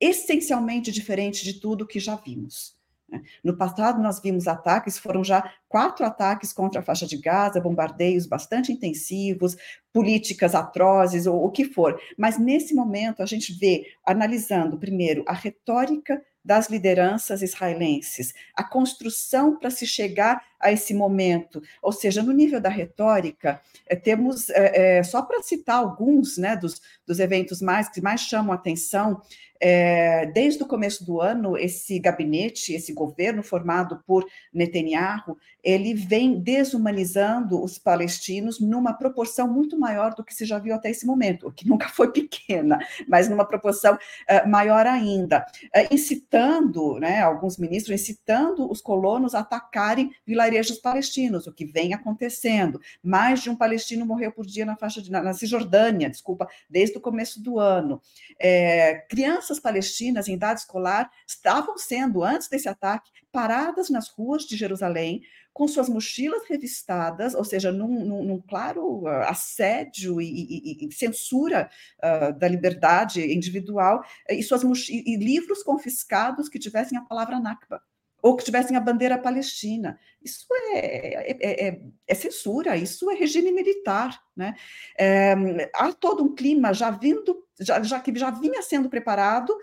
[0.00, 2.78] essencialmente diferente de tudo que já vimos.
[3.08, 3.22] Né?
[3.42, 8.26] No passado, nós vimos ataques, foram já quatro ataques contra a faixa de Gaza, bombardeios
[8.26, 9.56] bastante intensivos,
[9.92, 12.00] políticas atrozes, ou o que for.
[12.16, 19.58] Mas nesse momento, a gente vê, analisando primeiro a retórica das lideranças israelenses, a construção
[19.58, 24.98] para se chegar a esse momento, ou seja, no nível da retórica, é, temos, é,
[24.98, 29.20] é, só para citar alguns né, dos, dos eventos mais que mais chamam a atenção,
[29.60, 36.40] é, desde o começo do ano, esse gabinete, esse governo formado por Netanyahu, ele vem
[36.40, 41.48] desumanizando os palestinos numa proporção muito maior do que se já viu até esse momento,
[41.48, 47.58] o que nunca foi pequena, mas numa proporção uh, maior ainda, uh, incitando, né, alguns
[47.58, 50.10] ministros incitando os colonos a atacarem
[50.50, 52.80] vilarejos palestinos, o que vem acontecendo.
[53.02, 57.00] Mais de um palestino morreu por dia na faixa de, na, Cisjordânia, desculpa, desde o
[57.00, 58.02] começo do ano.
[58.38, 64.56] É, crianças palestinas em idade escolar estavam sendo, antes desse ataque, paradas nas ruas de
[64.56, 70.86] Jerusalém com suas mochilas revistadas, ou seja, num, num, num claro uh, assédio e, e,
[70.86, 77.40] e censura uh, da liberdade individual, e, suas e livros confiscados que tivessem a palavra
[77.40, 77.82] Nakba
[78.22, 79.98] ou que tivessem a bandeira palestina.
[80.22, 84.20] Isso é, é, é, é censura, isso é regime militar.
[84.36, 84.54] Né?
[84.98, 85.34] É,
[85.74, 89.56] há todo um clima já vindo, já, já que já vinha sendo preparado,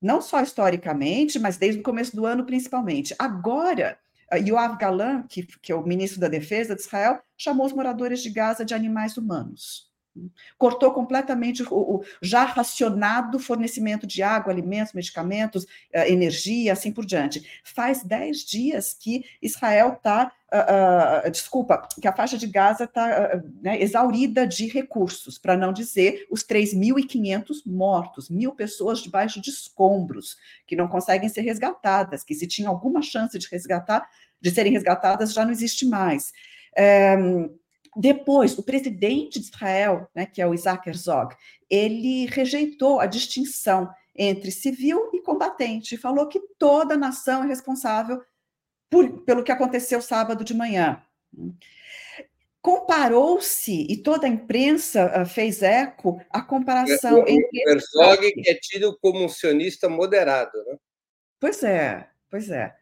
[0.00, 3.14] não só historicamente, mas desde o começo do ano principalmente.
[3.18, 3.98] Agora,
[4.32, 8.30] Yoav Galan, que, que é o ministro da Defesa de Israel, chamou os moradores de
[8.30, 9.87] Gaza de animais humanos.
[10.56, 17.04] Cortou completamente o, o já racionado fornecimento de água, alimentos, medicamentos, eh, energia, assim por
[17.04, 17.46] diante.
[17.64, 23.34] Faz dez dias que Israel está Uh, uh, desculpa, que a faixa de Gaza está
[23.34, 29.50] uh, né, exaurida de recursos, para não dizer os 3.500 mortos, mil pessoas debaixo de
[29.50, 34.08] escombros, que não conseguem ser resgatadas, que se tinha alguma chance de resgatar,
[34.40, 36.32] de serem resgatadas, já não existe mais.
[37.18, 37.54] Um,
[37.96, 41.34] depois, o presidente de Israel, né, que é o Isaac Herzog,
[41.68, 48.20] ele rejeitou a distinção entre civil e combatente, falou que toda nação é responsável
[48.90, 51.00] por, pelo que aconteceu sábado de manhã.
[52.60, 57.64] Comparou-se, e toda a imprensa uh, fez eco, a comparação entre.
[57.64, 60.76] O Herzog, que é tido como um sionista moderado, né?
[61.38, 62.74] Pois é, pois é.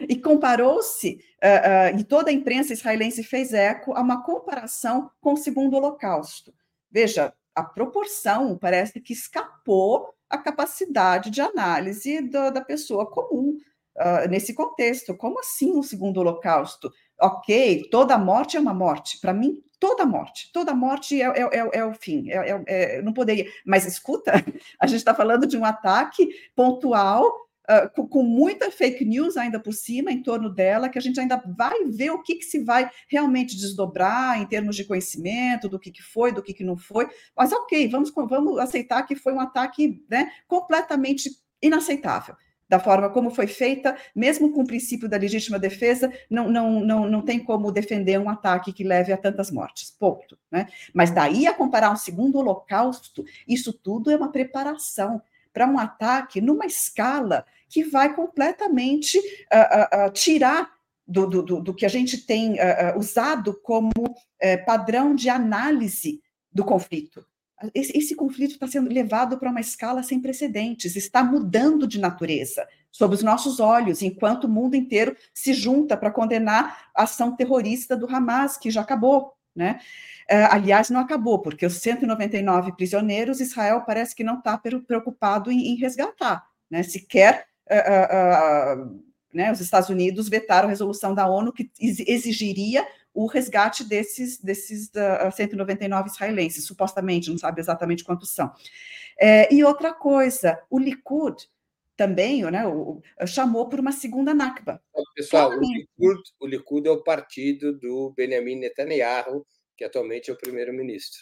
[0.00, 5.32] E comparou-se, uh, uh, e toda a imprensa israelense fez eco a uma comparação com
[5.32, 6.54] o segundo holocausto.
[6.90, 13.56] Veja, a proporção parece que escapou a capacidade de análise da pessoa comum
[13.96, 15.16] uh, nesse contexto.
[15.16, 16.92] Como assim o segundo holocausto?
[17.20, 19.18] Ok, toda morte é uma morte.
[19.20, 22.30] Para mim, toda morte, toda morte é, é, é, é o fim.
[22.30, 23.50] É, é, é não poderia.
[23.66, 24.32] Mas escuta,
[24.80, 29.60] a gente está falando de um ataque pontual uh, com, com, muita fake news ainda
[29.60, 32.64] por cima em torno dela, que a gente ainda vai ver o que, que se
[32.64, 36.76] vai realmente desdobrar em termos de conhecimento, do que, que foi, do que, que não
[36.76, 37.08] foi.
[37.36, 41.30] Mas ok, vamos, vamos aceitar que foi um ataque né, completamente
[41.62, 42.36] inaceitável
[42.68, 47.08] da forma como foi feita, mesmo com o princípio da legítima defesa, não, não, não,
[47.08, 49.90] não tem como defender um ataque que leve a tantas mortes.
[49.90, 50.38] Ponto.
[50.50, 50.66] Né?
[50.92, 56.40] Mas daí a comparar um segundo holocausto, isso tudo é uma preparação para um ataque
[56.40, 60.70] numa escala que vai completamente uh, uh, tirar
[61.06, 62.58] do, do, do, que a gente tem
[62.94, 63.90] usado como
[64.38, 66.20] eh, padrão de análise
[66.52, 67.24] do conflito.
[67.74, 72.68] Esse, esse conflito está sendo levado para uma escala sem precedentes, está mudando de natureza
[72.90, 77.96] sob os nossos olhos, enquanto o mundo inteiro se junta para condenar a ação terrorista
[77.96, 79.80] do Hamas, que já acabou, né?
[80.30, 85.68] Uh, aliás, não acabou, porque os 199 prisioneiros, Israel parece que não está preocupado em,
[85.68, 86.82] em, resgatar, né?
[86.82, 93.26] Sequer uh, uh, né, os Estados Unidos vetaram a resolução da ONU que exigiria o
[93.26, 94.90] resgate desses, desses
[95.34, 98.52] 199 israelenses, supostamente, não sabe exatamente quantos são.
[99.18, 101.48] É, e outra coisa, o Likud
[101.96, 104.80] também né, o, chamou por uma segunda Nakba.
[105.16, 109.44] Pessoal, o Likud, o Likud é o partido do Benjamin Netanyahu,
[109.76, 111.20] que atualmente é o primeiro-ministro.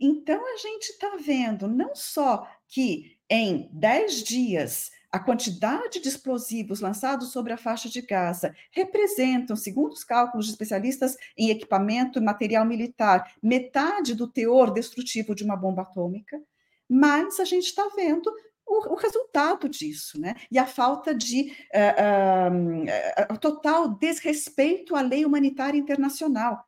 [0.00, 6.80] Então, a gente está vendo não só que em dez dias a quantidade de explosivos
[6.80, 12.22] lançados sobre a faixa de Gaza representam, segundo os cálculos de especialistas em equipamento e
[12.22, 16.40] material militar, metade do teor destrutivo de uma bomba atômica,
[16.88, 18.32] mas a gente está vendo
[18.66, 20.36] o, o, resultado disso, né?
[20.50, 26.64] E a falta de uh, uh, total desrespeito à lei humanitária internacional.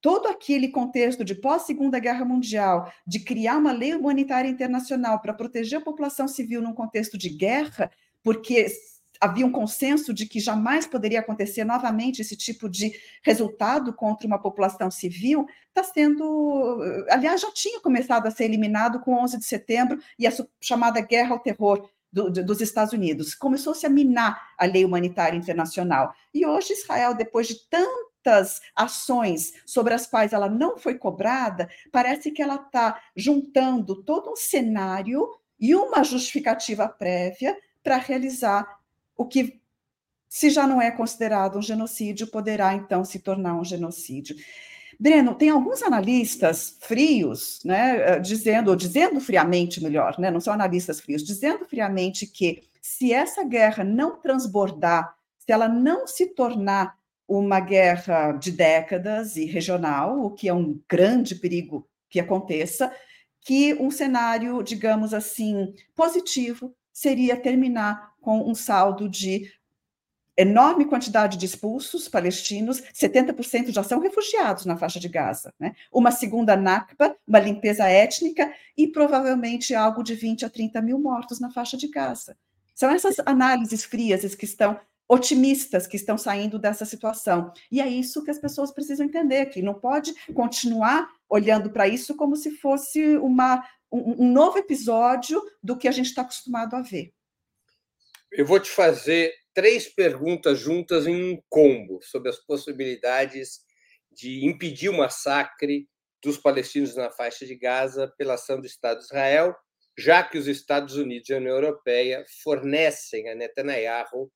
[0.00, 5.78] Todo aquele contexto de pós-Segunda Guerra Mundial, de criar uma lei humanitária internacional para proteger
[5.78, 7.90] a população civil num contexto de guerra,
[8.22, 8.66] porque
[9.20, 14.38] havia um consenso de que jamais poderia acontecer novamente esse tipo de resultado contra uma
[14.38, 16.80] população civil, está sendo.
[17.10, 21.32] Aliás, já tinha começado a ser eliminado com 11 de setembro e a chamada guerra
[21.32, 21.88] ao terror.
[22.12, 23.34] Do, dos Estados Unidos.
[23.34, 26.14] Começou-se a minar a lei humanitária internacional.
[26.32, 28.05] E hoje Israel, depois de tanto
[28.74, 34.36] ações sobre as quais ela não foi cobrada, parece que ela está juntando todo um
[34.36, 38.78] cenário e uma justificativa prévia para realizar
[39.16, 39.60] o que,
[40.28, 44.36] se já não é considerado um genocídio, poderá então se tornar um genocídio.
[44.98, 51.00] Breno, tem alguns analistas frios, né, dizendo, ou dizendo friamente melhor, né, não são analistas
[51.00, 56.96] frios, dizendo friamente que se essa guerra não transbordar, se ela não se tornar
[57.28, 62.92] uma guerra de décadas e regional, o que é um grande perigo que aconteça,
[63.40, 69.50] que um cenário, digamos assim, positivo seria terminar com um saldo de
[70.36, 75.74] enorme quantidade de expulsos palestinos, 70% já são refugiados na faixa de Gaza, né?
[75.90, 81.40] Uma segunda Nakba, uma limpeza étnica e provavelmente algo de 20 a 30 mil mortos
[81.40, 82.36] na faixa de Gaza.
[82.74, 87.52] São essas análises frias que estão otimistas que estão saindo dessa situação.
[87.70, 92.16] E é isso que as pessoas precisam entender, que não pode continuar olhando para isso
[92.16, 96.82] como se fosse uma, um, um novo episódio do que a gente está acostumado a
[96.82, 97.12] ver.
[98.32, 103.60] Eu vou te fazer três perguntas juntas em um combo sobre as possibilidades
[104.12, 105.88] de impedir o massacre
[106.22, 109.54] dos palestinos na faixa de Gaza pela ação do Estado de Israel,
[109.96, 114.30] já que os Estados Unidos e a União Europeia fornecem a Netanyahu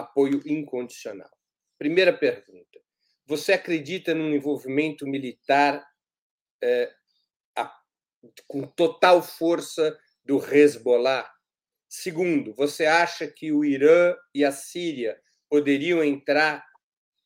[0.00, 1.30] apoio incondicional.
[1.78, 2.80] Primeira pergunta:
[3.26, 5.86] você acredita num envolvimento militar
[6.62, 6.92] é,
[7.56, 7.72] a,
[8.46, 11.30] com total força do Hezbollah?
[11.88, 16.64] Segundo, você acha que o Irã e a Síria poderiam entrar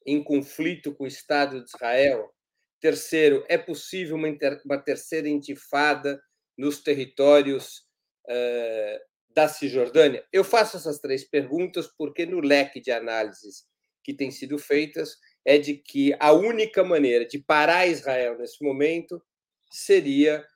[0.06, 2.32] em conflito com o Estado de Israel?
[2.80, 4.28] Terceiro, é possível uma,
[4.64, 6.22] uma terceira intifada
[6.56, 7.86] nos territórios
[8.28, 10.24] uh, da Cisjordânia?
[10.32, 13.64] Eu faço essas três perguntas porque no leque de análises
[14.02, 19.22] que têm sido feitas é de que a única maneira de parar Israel nesse momento
[19.70, 20.46] seria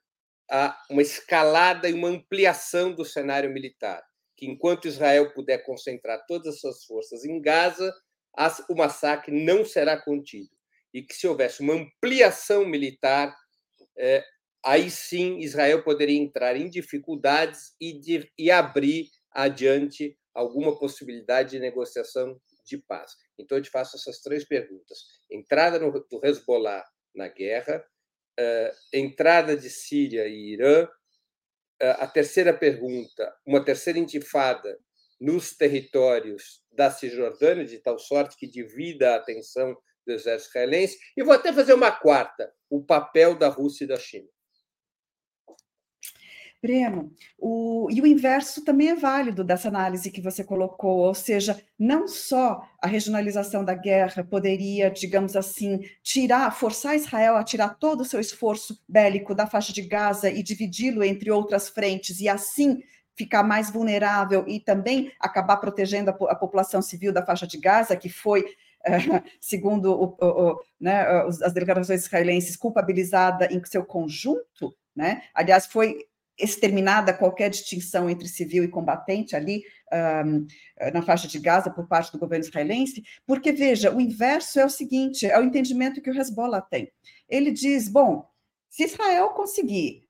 [0.91, 4.03] uma escalada e uma ampliação do cenário militar,
[4.37, 7.93] que enquanto Israel puder concentrar todas as suas forças em Gaza,
[8.71, 10.57] o massacre não será contido
[10.95, 13.37] e que se houvesse uma ampliação militar,
[13.99, 14.25] é,
[14.69, 21.59] aí sim Israel poderia entrar em dificuldades e, de, e abrir adiante alguma possibilidade de
[21.59, 23.13] negociação de paz.
[23.39, 24.99] Então, eu te faço essas três perguntas:
[25.31, 27.83] entrada no, do Hezbollah na guerra,
[28.39, 30.89] uh, entrada de Síria e Irã, uh,
[31.99, 34.79] a terceira pergunta, uma terceira intifada
[35.19, 39.75] nos territórios da Cisjordânia, de tal sorte que divida a atenção
[40.07, 43.97] do exército israelense, e vou até fazer uma quarta: o papel da Rússia e da
[43.97, 44.29] China.
[46.61, 51.61] Breno, o, e o inverso também é válido dessa análise que você colocou, ou seja,
[51.79, 58.01] não só a regionalização da guerra poderia, digamos assim, tirar, forçar Israel a tirar todo
[58.01, 62.83] o seu esforço bélico da faixa de Gaza e dividi-lo entre outras frentes, e assim
[63.15, 67.97] ficar mais vulnerável e também acabar protegendo a, a população civil da faixa de Gaza,
[67.97, 68.45] que foi
[69.41, 71.05] segundo o, o, né,
[71.43, 75.23] as declarações israelenses, culpabilizada em seu conjunto, né?
[75.35, 76.07] Aliás, foi
[76.39, 79.63] exterminada qualquer distinção entre civil e combatente ali
[80.25, 80.47] um,
[80.93, 84.71] na faixa de Gaza por parte do governo israelense, porque, veja, o inverso é o
[84.71, 86.91] seguinte, é o entendimento que o Hezbollah tem.
[87.29, 88.29] Ele diz, bom,
[88.69, 90.05] se Israel conseguir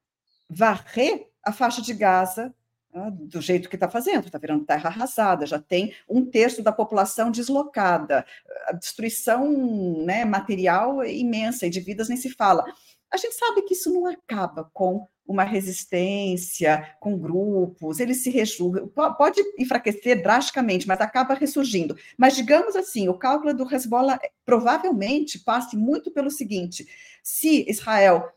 [0.49, 2.55] varrer a faixa de Gaza
[2.95, 6.73] ah, do jeito que está fazendo, está virando terra arrasada, já tem um terço da
[6.73, 8.25] população deslocada,
[8.67, 12.65] a destruição né, material é imensa e de vidas nem se fala.
[13.11, 18.87] A gente sabe que isso não acaba com uma resistência com grupos, ele se ressurge,
[19.19, 21.97] pode enfraquecer drasticamente, mas acaba ressurgindo.
[22.17, 26.89] Mas, digamos assim, o cálculo do Hezbollah provavelmente passe muito pelo seguinte:
[27.23, 28.33] se Israel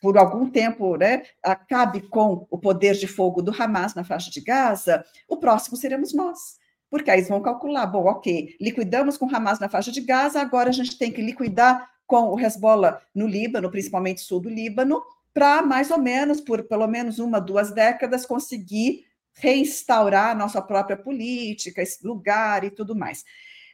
[0.00, 4.40] por algum tempo, né, acabe com o poder de fogo do Hamas na faixa de
[4.40, 6.56] Gaza, o próximo seremos nós.
[6.88, 10.40] Porque aí eles vão calcular, bom, ok, liquidamos com o Hamas na faixa de Gaza,
[10.40, 15.02] agora a gente tem que liquidar com o Hezbollah no Líbano, principalmente sul do Líbano,
[15.38, 20.96] para mais ou menos, por pelo menos uma, duas décadas, conseguir reinstaurar a nossa própria
[20.96, 23.24] política, esse lugar e tudo mais.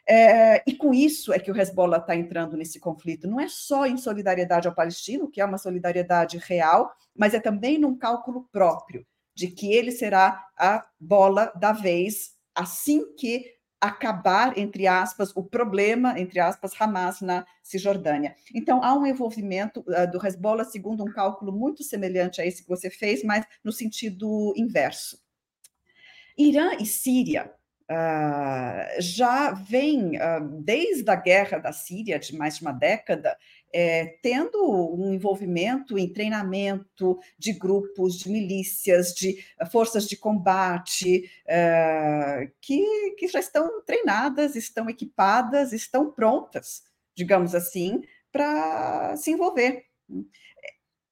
[0.06, 3.26] É, e com isso é que o Hezbollah está entrando nesse conflito.
[3.26, 7.78] Não é só em solidariedade ao palestino, que é uma solidariedade real, mas é também
[7.78, 14.86] num cálculo próprio, de que ele será a bola da vez assim que acabar, entre
[14.86, 18.34] aspas, o problema, entre aspas, Hamas na Cisjordânia.
[18.54, 22.68] Então, há um envolvimento uh, do Hezbollah, segundo um cálculo muito semelhante a esse que
[22.68, 25.18] você fez, mas no sentido inverso.
[26.36, 27.52] Irã e Síria
[27.84, 33.36] Uh, já vem, uh, desde a guerra da Síria, de mais de uma década,
[33.76, 34.64] é, tendo
[34.94, 41.28] um envolvimento em treinamento de grupos, de milícias, de uh, forças de combate,
[42.60, 46.84] que, que já estão treinadas, estão equipadas, estão prontas,
[47.16, 49.84] digamos assim, para se envolver.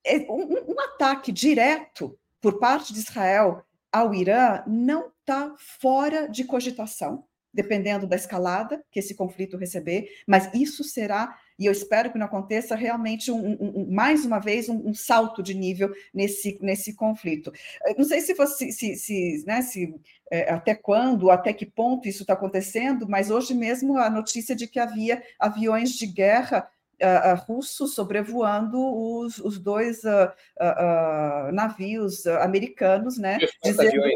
[0.07, 6.29] É, é um, um ataque direto por parte de Israel ao Irã não está fora
[6.29, 12.11] de cogitação, dependendo da escalada que esse conflito receber, mas isso será, e eu espero
[12.11, 16.59] que não aconteça, realmente um, um, mais uma vez um, um, salto de nível nesse,
[16.61, 17.53] nesse conflito.
[17.97, 19.95] Não sei se você se, se, né, se
[20.31, 24.67] é, até quando, até que ponto isso está acontecendo, mas hoje mesmo a notícia de
[24.67, 26.69] que havia aviões de guerra
[27.03, 33.39] uh, russos sobrevoando os, os dois uh, navios americanos, né?
[33.63, 34.15] Dizendo, né?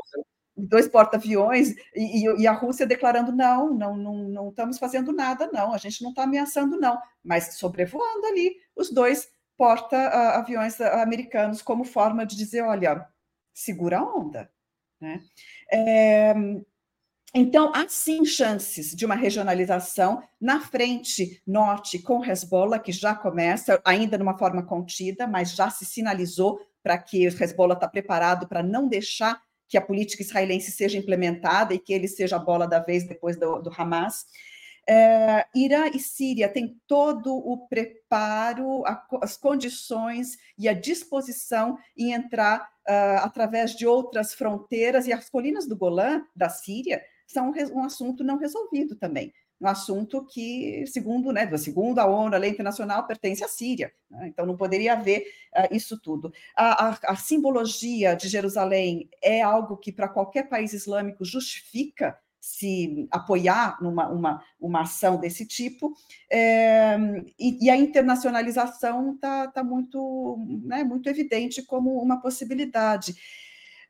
[0.56, 5.72] Dois porta-aviões e, e, a Rússia declarando não, não, não, não estamos fazendo nada, não,
[5.72, 12.24] a gente não está ameaçando, não, mas sobrevoando ali os dois porta-aviões americanos como forma
[12.24, 13.06] de dizer, olha,
[13.52, 14.50] segura a onda,
[15.00, 15.20] né?
[15.72, 16.34] É,
[17.34, 23.78] então, há sim chances de uma regionalização na frente norte com Hezbollah, que já começa,
[23.84, 28.62] ainda numa forma contida, mas já se sinalizou para que o Hezbollah está preparado para
[28.62, 29.38] não deixar
[29.68, 33.38] que a política israelense seja implementada e que ele seja a bola da vez depois
[33.38, 34.26] do, do Hamas.
[34.88, 42.12] É, Irã e Síria têm todo o preparo, a, as condições e a disposição em
[42.12, 47.82] entrar uh, através de outras fronteiras, e as colinas do Golã, da Síria, são um
[47.82, 49.32] assunto não resolvido também.
[49.60, 53.92] Um assunto que, segundo, né, segundo a ONU, a lei internacional, pertence à Síria.
[54.10, 54.28] Né?
[54.28, 56.32] Então, não poderia haver uh, isso tudo.
[56.54, 63.08] A, a, a, simbologia de Jerusalém é algo que, para qualquer país islâmico, justifica se
[63.10, 65.92] apoiar numa uma, uma ação desse tipo,
[66.30, 66.96] é,
[67.36, 73.16] e, e, a internacionalização está tá muito, né, muito evidente como uma possibilidade.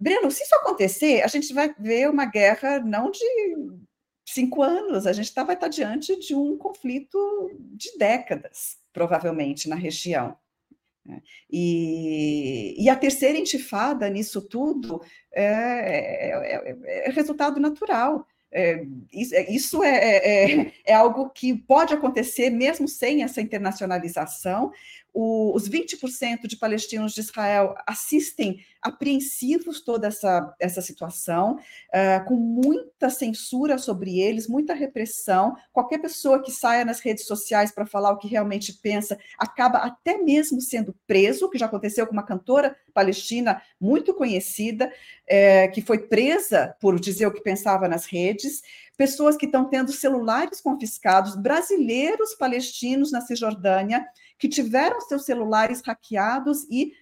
[0.01, 3.25] Breno, se isso acontecer, a gente vai ver uma guerra não de
[4.33, 7.19] cinco anos, a gente tá, vai estar tá diante de um conflito
[7.75, 10.37] de décadas, provavelmente, na região.
[11.05, 11.23] Né?
[11.51, 15.01] E, e, a terceira intifada nisso tudo
[15.33, 18.27] é, é, é, é resultado natural.
[18.53, 24.73] É, isso é, é, é, é, algo que pode acontecer mesmo sem essa internacionalização.
[25.19, 32.35] O, os 20% de palestinos de Israel assistem apreensivos toda essa, essa situação, uh, com
[32.37, 35.57] muita censura sobre eles, muita repressão.
[35.73, 40.19] Qualquer pessoa que saia nas redes sociais para falar o que realmente pensa acaba até
[40.19, 44.93] mesmo sendo preso, que já aconteceu com uma cantora palestina muito conhecida,
[45.27, 48.63] é, que foi presa por dizer o que pensava nas redes.
[48.99, 54.07] Pessoas que estão tendo celulares confiscados, brasileiros palestinos na Cisjordânia,
[54.39, 56.93] que tiveram seus celulares hackeados e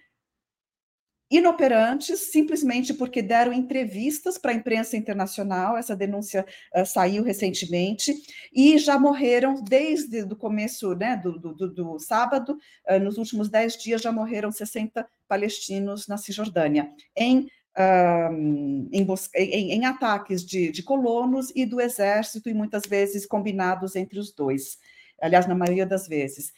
[1.29, 5.75] inoperantes, simplesmente porque deram entrevistas para a imprensa internacional.
[5.75, 8.13] Essa denúncia uh, saiu recentemente
[8.53, 12.57] e já morreram desde o começo né, do, do, do sábado.
[12.87, 17.49] Uh, nos últimos dez dias já morreram 60 palestinos na Cisjordânia em
[18.93, 19.05] em,
[19.35, 24.33] em, em, ataques de, de, colonos e do exército, e muitas vezes combinados entre os
[24.33, 24.77] dois.
[25.21, 26.53] Aliás, na maioria das vezes.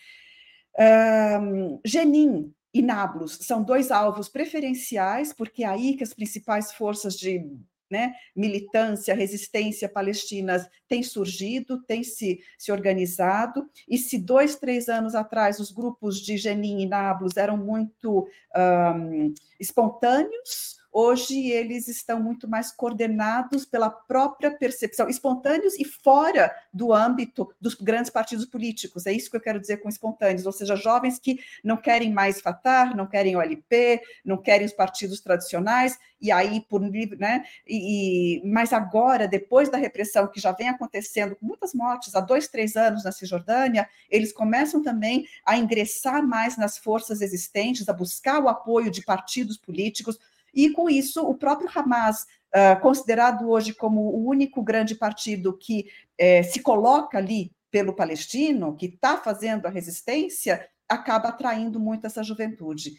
[1.85, 7.43] Jenin e Nablus são dois alvos preferenciais, porque é aí que as principais forças de
[7.89, 15.15] né, militância, resistência palestinas têm surgido, têm se, se organizado, e se dois, três anos
[15.15, 22.47] atrás os grupos de Jenin e Nablus eram muito um, espontâneos, hoje eles estão muito
[22.47, 29.05] mais coordenados pela própria percepção, espontâneos e fora do âmbito dos grandes partidos políticos.
[29.05, 32.41] É isso que eu quero dizer com espontâneos, ou seja, jovens que não querem mais
[32.41, 37.45] Fatah, não querem o LP, não querem os partidos tradicionais, e aí por né?
[37.67, 42.47] E, mas agora, depois da repressão que já vem acontecendo, com muitas mortes há dois,
[42.47, 48.41] três anos na Cisjordânia, eles começam também a ingressar mais nas forças existentes, a buscar
[48.41, 50.17] o apoio de partidos políticos,
[50.57, 55.85] e com isso o próprio Hamas, uh, considerado hoje como o único grande partido que
[56.17, 62.23] eh, se coloca ali pelo palestino, que está fazendo a resistência, acaba atraindo muito essa
[62.23, 62.93] juventude.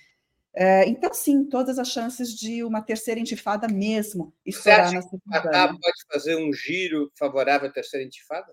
[0.55, 5.69] É, então, sim, todas as chances de uma terceira intifada mesmo estourar na Cisjordânia.
[5.69, 8.53] pode fazer um giro favorável à terceira intifada?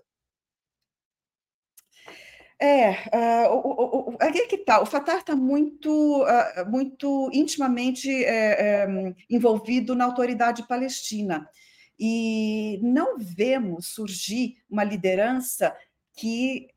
[2.58, 8.84] É, uh, o, o, aqui que tá, o Fatah está muito, uh, muito intimamente é,
[8.84, 11.48] é, envolvido na autoridade palestina.
[11.98, 15.74] E não vemos surgir uma liderança
[16.14, 16.68] que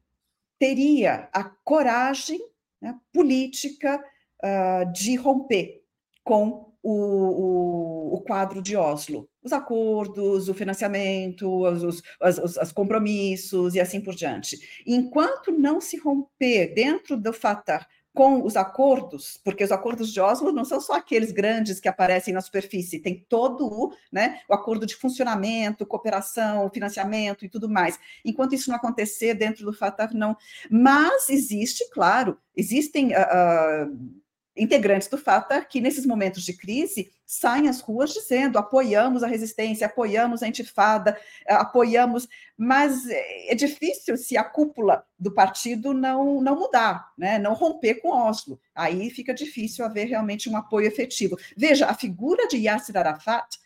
[0.57, 2.39] teria a coragem
[2.81, 4.03] né, política
[4.43, 5.81] uh, de romper
[6.23, 12.71] com o, o, o, quadro de Oslo, os acordos, o financiamento, os, os, os, os,
[12.71, 14.57] compromissos e assim por diante.
[14.85, 20.51] Enquanto não se romper dentro do Fatah com os acordos, porque os acordos de Oslo
[20.51, 24.85] não são só aqueles grandes que aparecem na superfície, tem todo o, né, o acordo
[24.85, 27.99] de funcionamento, cooperação, financiamento e tudo mais.
[28.25, 30.35] Enquanto isso não acontecer dentro do Fatah, não.
[30.69, 33.13] Mas existe, claro, existem.
[33.13, 34.19] Uh, uh,
[34.59, 39.87] integrantes do Fatah que, nesses momentos de crise, saem às ruas dizendo apoiamos a resistência,
[39.87, 43.07] apoiamos a intifada, eh, apoiamos, mas
[43.47, 47.39] é difícil se a cúpula do partido não, não mudar, né?
[47.39, 48.59] não romper com Oslo.
[48.73, 51.37] Aí fica difícil haver realmente um apoio efetivo.
[51.55, 53.57] Veja, a figura de Yasser Arafat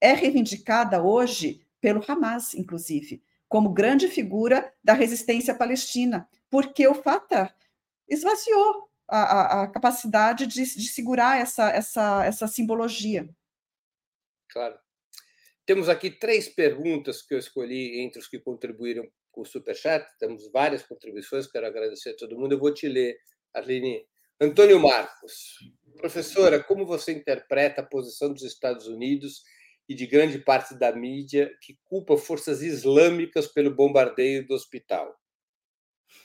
[0.00, 7.52] é reivindicada hoje pelo Hamas, inclusive, como grande figura da resistência palestina, porque o Fatah
[8.08, 13.28] esvaziou a, a, capacidade de, de segurar essa, essa, essa simbologia.
[14.48, 14.78] Claro.
[15.66, 20.06] Temos aqui três perguntas que eu escolhi entre os que contribuíram com o Superchat.
[20.18, 22.52] Temos várias contribuições, quero agradecer a todo mundo.
[22.52, 23.16] Eu vou te ler,
[23.54, 24.04] Arline.
[24.40, 25.58] Antônio Marcos.
[25.96, 29.42] Professora, como você interpreta a posição dos Estados Unidos
[29.88, 35.14] e de grande parte da mídia que culpa forças islâmicas pelo bombardeio do hospital?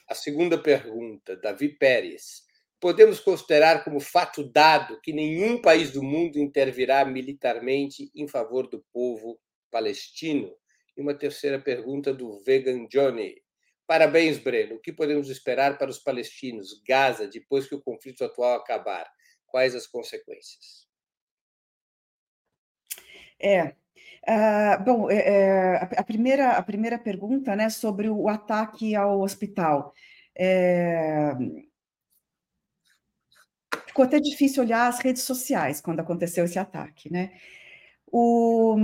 [0.08, 2.45] A segunda pergunta, Davi Pérez
[2.80, 8.84] podemos considerar como fato dado que nenhum país do mundo intervirá militarmente em favor do
[8.92, 9.40] povo
[9.72, 10.56] palestino?
[10.96, 13.42] E uma terceira pergunta do Vegan Johnny.
[13.86, 14.76] Parabéns, Breno.
[14.76, 19.08] O que podemos esperar para os palestinos, Gaza, depois que o conflito atual acabar?
[19.46, 20.88] Quais as consequências?
[23.40, 23.76] É,
[24.28, 29.94] Uh, bom, é, é, a, primeira, a primeira pergunta né, sobre o ataque ao hospital.
[30.36, 31.32] É,
[33.96, 37.32] ficou até difícil olhar as redes sociais quando aconteceu esse ataque, né?
[38.06, 38.76] O,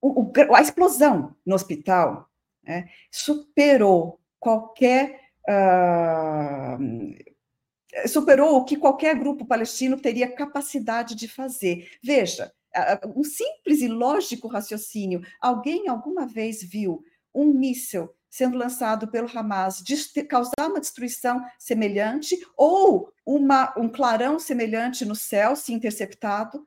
[0.00, 2.28] o, a explosão no hospital
[2.64, 6.78] né, superou qualquer uh,
[8.08, 11.88] superou o que qualquer grupo palestino teria capacidade de fazer.
[12.02, 12.52] Veja,
[13.14, 15.22] um simples e lógico raciocínio.
[15.40, 19.84] Alguém alguma vez viu um míssil sendo lançado pelo Hamas
[20.26, 26.66] causar uma destruição semelhante ou uma, um clarão semelhante no céu se interceptado?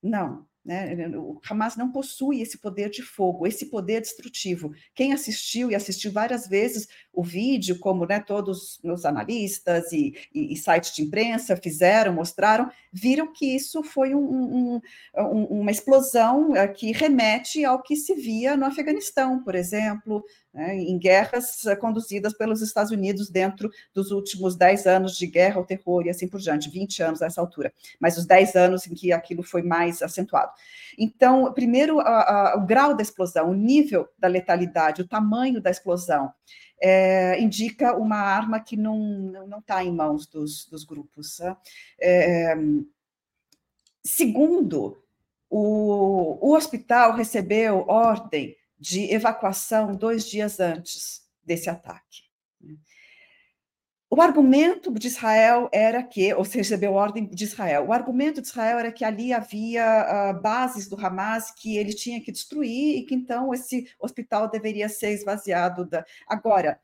[0.00, 0.46] Não.
[0.68, 0.94] Né?
[1.16, 4.70] O Hamas não possui esse poder de fogo, esse poder destrutivo.
[4.94, 10.52] Quem assistiu e assistiu várias vezes o vídeo, como né, todos os analistas e, e,
[10.52, 14.80] e, sites de imprensa fizeram, mostraram, viram que isso foi um, um,
[15.16, 20.22] um, uma explosão eh, que remete ao que se via no Afeganistão, por exemplo,
[20.58, 25.58] né, em guerras eh, conduzidas pelos Estados Unidos dentro dos últimos 10 anos de guerra
[25.58, 28.92] ao terror e assim por diante, 20 anos nessa altura, mas os 10 anos em
[28.92, 30.50] que aquilo foi mais acentuado.
[30.98, 35.70] Então, primeiro, a, a, o grau da explosão, o nível da letalidade, o tamanho da
[35.70, 36.32] explosão,
[36.82, 41.38] é, indica uma arma que não está em mãos dos, dos grupos.
[42.00, 42.56] É,
[44.04, 45.00] segundo,
[45.48, 52.28] o, o hospital recebeu ordem de evacuação dois dias antes desse ataque.
[54.10, 58.48] O argumento de Israel era que, ou seja, recebeu ordem de Israel, o argumento de
[58.48, 63.02] Israel era que ali havia uh, bases do Hamas que ele tinha que destruir e
[63.04, 65.84] que então esse hospital deveria ser esvaziado.
[65.84, 66.06] Da...
[66.26, 66.80] Agora,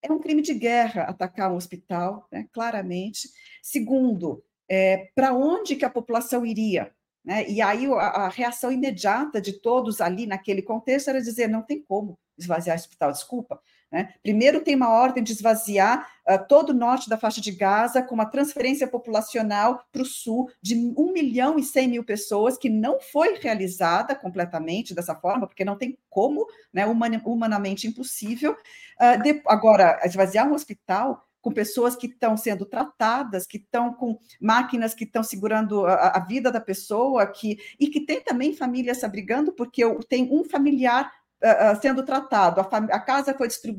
[0.00, 3.28] é um crime de guerra atacar um hospital, né, claramente.
[3.60, 6.94] Segundo, é, para onde que a população iria?
[7.24, 7.48] Né?
[7.48, 11.82] E aí a, a, reação imediata de todos ali naquele contexto era dizer: não tem
[11.82, 13.60] como esvaziar o hospital, desculpa.
[13.90, 14.12] Né?
[14.22, 18.14] Primeiro, tem uma ordem de esvaziar uh, todo o norte da faixa de Gaza, com
[18.14, 23.00] uma transferência populacional para o sul de 1 milhão e 100 mil pessoas, que não
[23.00, 28.56] foi realizada completamente dessa forma, porque não tem como, né, human, humanamente impossível.
[29.00, 34.18] Uh, de, agora, esvaziar um hospital com pessoas que estão sendo tratadas, que estão com
[34.40, 39.04] máquinas que estão segurando a, a, vida da pessoa, que, e que tem também famílias
[39.04, 43.76] abrigando, porque tem um familiar uh, sendo tratado, a, a casa foi destru,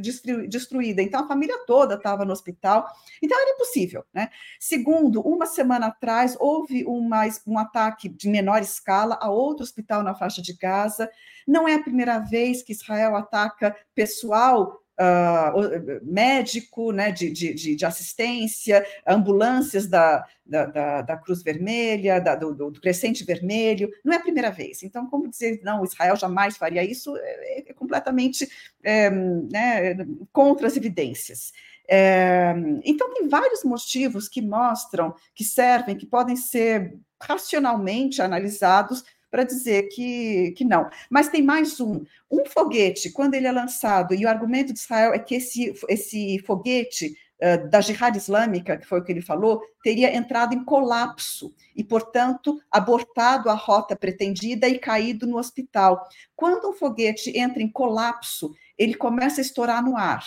[0.00, 2.84] destru, destruída, então a família toda estava no hospital,
[3.22, 4.04] então era impossível.
[4.12, 4.28] Né?
[4.58, 10.16] Segundo, uma semana atrás houve uma, um ataque de menor escala a outro hospital na
[10.16, 11.08] faixa de Gaza,
[11.46, 17.84] não é a primeira vez que Israel ataca pessoal uh, médico, né, de, de, de,
[17.86, 24.16] assistência, ambulâncias da, da, da, da Cruz Vermelha, da, do, do, Crescente Vermelho, não é
[24.16, 24.82] a primeira vez.
[24.82, 28.48] Então, como dizer, não, Israel jamais faria isso, é, é completamente
[28.82, 29.96] é, né,
[30.32, 31.52] contra as evidências.
[31.90, 32.52] É,
[32.84, 39.88] então, tem vários motivos que mostram, que servem, que podem ser racionalmente analisados para dizer
[39.88, 40.88] que, que não.
[41.10, 42.04] Mas tem mais um.
[42.30, 46.38] Um foguete, quando ele é lançado, e o argumento de Israel é que esse, esse
[46.40, 51.54] foguete uh, da Jihad Islâmica, que foi o que ele falou, teria entrado em colapso
[51.74, 56.06] e, portanto, abortado a rota pretendida e caído no hospital.
[56.36, 60.24] Quando um foguete entra em colapso, ele começa a estourar no ar.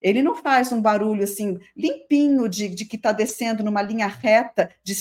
[0.00, 4.70] Ele não faz um barulho assim limpinho de, de que está descendo numa linha reta
[4.82, 4.94] de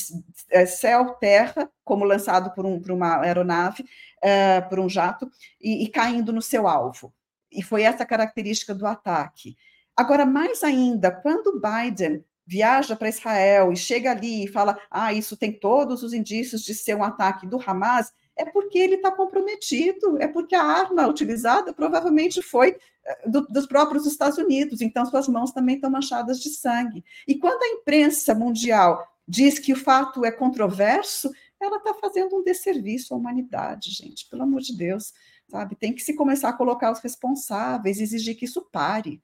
[0.50, 3.86] é, céu-terra, como lançado por, um, por uma aeronave,
[4.22, 5.30] é, por um jato,
[5.62, 7.14] e, e caindo no seu alvo.
[7.52, 9.56] E foi essa característica do ataque.
[9.96, 15.36] Agora, mais ainda, quando Biden viaja para Israel e chega ali e fala: ah, isso
[15.36, 20.18] tem todos os indícios de ser um ataque do Hamas, é porque ele está comprometido,
[20.22, 22.78] é porque a arma utilizada provavelmente foi
[23.26, 27.04] do, dos próprios Estados Unidos, então suas mãos também estão manchadas de sangue.
[27.28, 32.44] E quando a imprensa mundial diz que o fato é controverso, ela está fazendo um
[32.44, 35.14] desserviço à humanidade, gente, pelo amor de Deus,
[35.50, 35.76] sabe?
[35.76, 39.22] Tem que se começar a colocar os responsáveis, exigir que isso pare.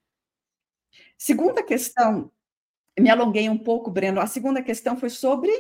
[1.18, 2.32] Segunda questão,
[3.00, 5.52] me alonguei um pouco, Breno, a segunda questão foi sobre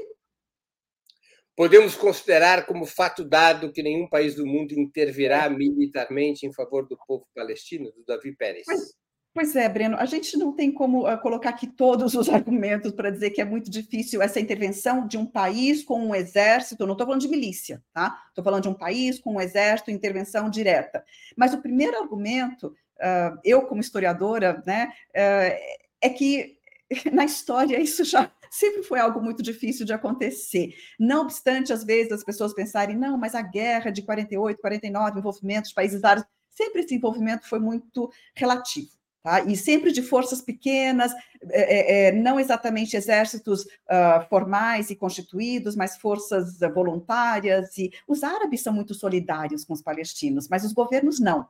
[1.55, 6.97] Podemos considerar como fato dado que nenhum país do mundo intervirá militarmente em favor do
[7.07, 8.65] povo palestino, do Davi Pérez.
[8.65, 8.93] Pois,
[9.35, 13.11] pois é, Breno, a gente não tem como uh, colocar aqui todos os argumentos para
[13.11, 17.05] dizer que é muito difícil essa intervenção de um país com um exército, não estou
[17.05, 18.19] falando de milícia, tá?
[18.29, 21.05] Estou falando de um país com um exército, intervenção direta.
[21.37, 26.57] Mas o primeiro argumento, uh, eu como historiadora, né, uh, é que
[27.11, 30.73] na história isso já sempre foi algo muito difícil de acontecer.
[30.99, 35.63] Não obstante, às vezes, as pessoas pensarem, não, mas a guerra de 48, 49, envolvimento
[35.63, 38.89] dos países árabes, sempre esse envolvimento foi muito relativo.
[39.23, 39.41] Tá?
[39.41, 41.13] E sempre de forças pequenas,
[41.49, 47.77] é, é, é não exatamente exércitos uh, formais e constituídos, mas forças voluntárias.
[47.77, 51.47] E os árabes são muito solidários com os palestinos, mas os governos não.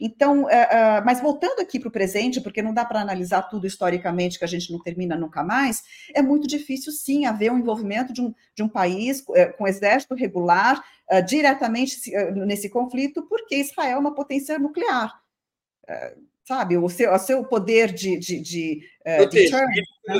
[0.00, 3.66] Então, é, é, mas voltando aqui para o presente, porque não dá para analisar tudo
[3.66, 5.82] historicamente, que a gente não termina nunca mais,
[6.14, 10.14] é muito difícil, sim, haver um envolvimento de um, de um país é, com exército
[10.14, 10.82] regular
[11.26, 12.00] diretamente
[12.46, 15.12] nesse conflito, porque Israel é uma potência nuclear.
[16.44, 18.18] sabe, o seu, o seu poder de.
[18.18, 18.80] de, de
[19.18, 19.66] protegido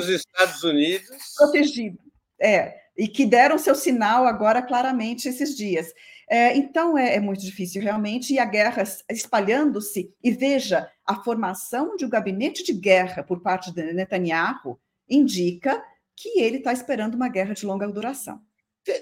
[0.05, 1.09] de Estados Unidos.
[1.35, 1.97] Protegido,
[2.39, 5.93] é, e que deram seu sinal agora claramente esses dias.
[6.29, 11.95] É, então é, é, muito difícil realmente, e a guerra espalhando-se, e veja, a formação
[11.95, 15.83] de um gabinete de guerra por parte de Netanyahu indica
[16.15, 18.41] que ele está esperando uma guerra de longa duração.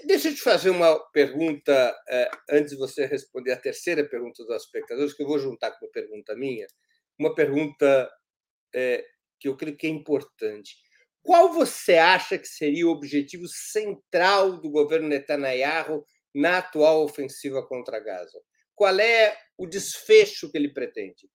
[0.04, 4.56] Deixa eu te fazer uma pergunta, é, antes de você responder a terceira pergunta dos
[4.62, 6.66] espectadores, que eu vou juntar com uma pergunta minha,
[7.18, 8.10] uma pergunta
[8.74, 9.04] é,
[9.38, 10.76] que eu creio que é importante.
[11.24, 16.04] Qual você acha que seria o objetivo central do governo Netanyahu
[16.34, 18.38] na atual ofensiva contra Gaza?
[18.74, 21.30] Qual é o desfecho que ele pretende?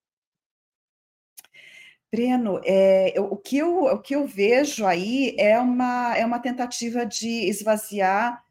[2.12, 7.04] Breno, é, o, que eu, o que eu vejo aí é uma, é uma tentativa
[7.04, 8.44] de esvaziar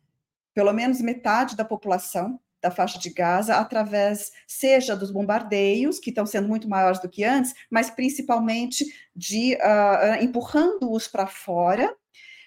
[0.53, 6.27] pelo menos metade da população da faixa de Gaza através, seja dos bombardeios, que estão
[6.27, 8.85] sendo muito maiores do que antes, mas principalmente
[9.15, 11.95] de uh, empurrando-os para fora,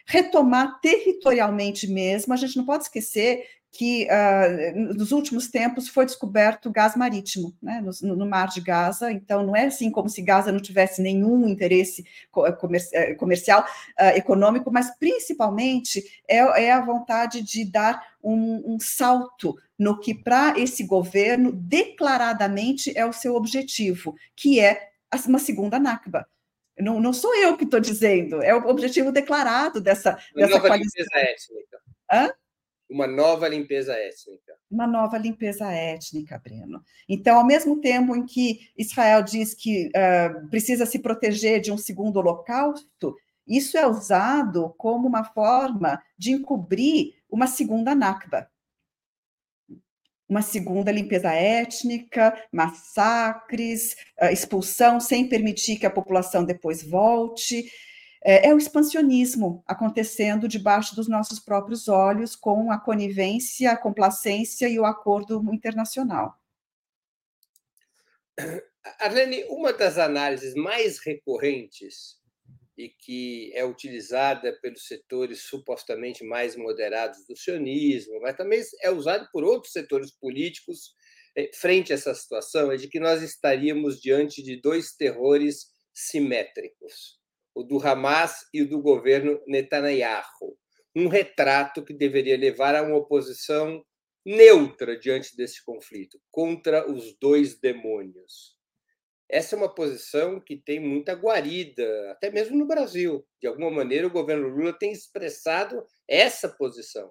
[0.06, 2.34] retomar territorialmente mesmo.
[2.34, 7.82] A gente não pode esquecer que uh, nos últimos tempos foi descoberto gás marítimo né,
[8.02, 11.48] no, no, mar de Gaza, então não é assim como se Gaza não tivesse nenhum
[11.48, 12.06] interesse
[12.46, 19.58] eh, comercial, uh, econômico, mas principalmente é, é, a vontade de dar um, um salto
[19.80, 24.90] no que para esse governo declaradamente é o seu objetivo, que é
[25.26, 26.28] uma segunda Nakba.
[26.78, 31.06] Não, não sou eu que estou dizendo, é o objetivo declarado dessa, dessa coalição.
[31.14, 31.80] Étnica.
[32.12, 32.30] Hã?
[32.92, 34.54] Uma nova limpeza étnica.
[34.70, 36.84] Uma nova limpeza étnica, Breno.
[37.08, 41.78] Então, ao mesmo tempo em que Israel diz que uh, precisa se proteger de um
[41.78, 43.16] segundo holocausto,
[43.48, 48.50] isso é usado como uma forma de encobrir uma segunda Nakba.
[50.28, 57.70] Uma segunda limpeza étnica, massacres, uh, expulsão sem permitir que a população depois volte.
[58.24, 64.70] É, é o expansionismo acontecendo debaixo dos nossos próprios olhos, com a conivência, a complacência
[64.70, 66.40] e o acordo internacional.
[69.00, 72.20] Arlene, uma das análises mais recorrentes
[72.78, 79.28] e que é utilizada pelos setores supostamente mais moderados do sionismo, mas também é usado
[79.32, 80.96] por outros setores políticos
[81.36, 87.21] eh, frente a essa situação, é de que nós estaríamos diante de dois terrores simétricos
[87.54, 90.58] o do Hamas e o do governo Netanyahu.
[90.96, 93.84] Um retrato que deveria levar a uma oposição
[94.26, 98.56] neutra diante desse conflito, contra os dois demônios.
[99.30, 103.26] Essa é uma posição que tem muita guarida, até mesmo no Brasil.
[103.40, 107.10] De alguma maneira, o governo Lula tem expressado essa posição.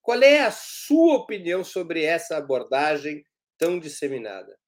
[0.00, 3.22] Qual é a sua opinião sobre essa abordagem
[3.58, 4.58] tão disseminada?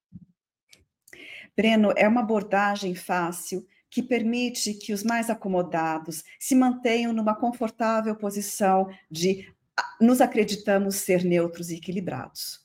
[1.56, 8.16] Breno, é uma abordagem fácil que permite que os mais acomodados se mantenham numa confortável
[8.16, 9.54] posição de
[10.00, 12.60] nos acreditamos ser neutros e equilibrados.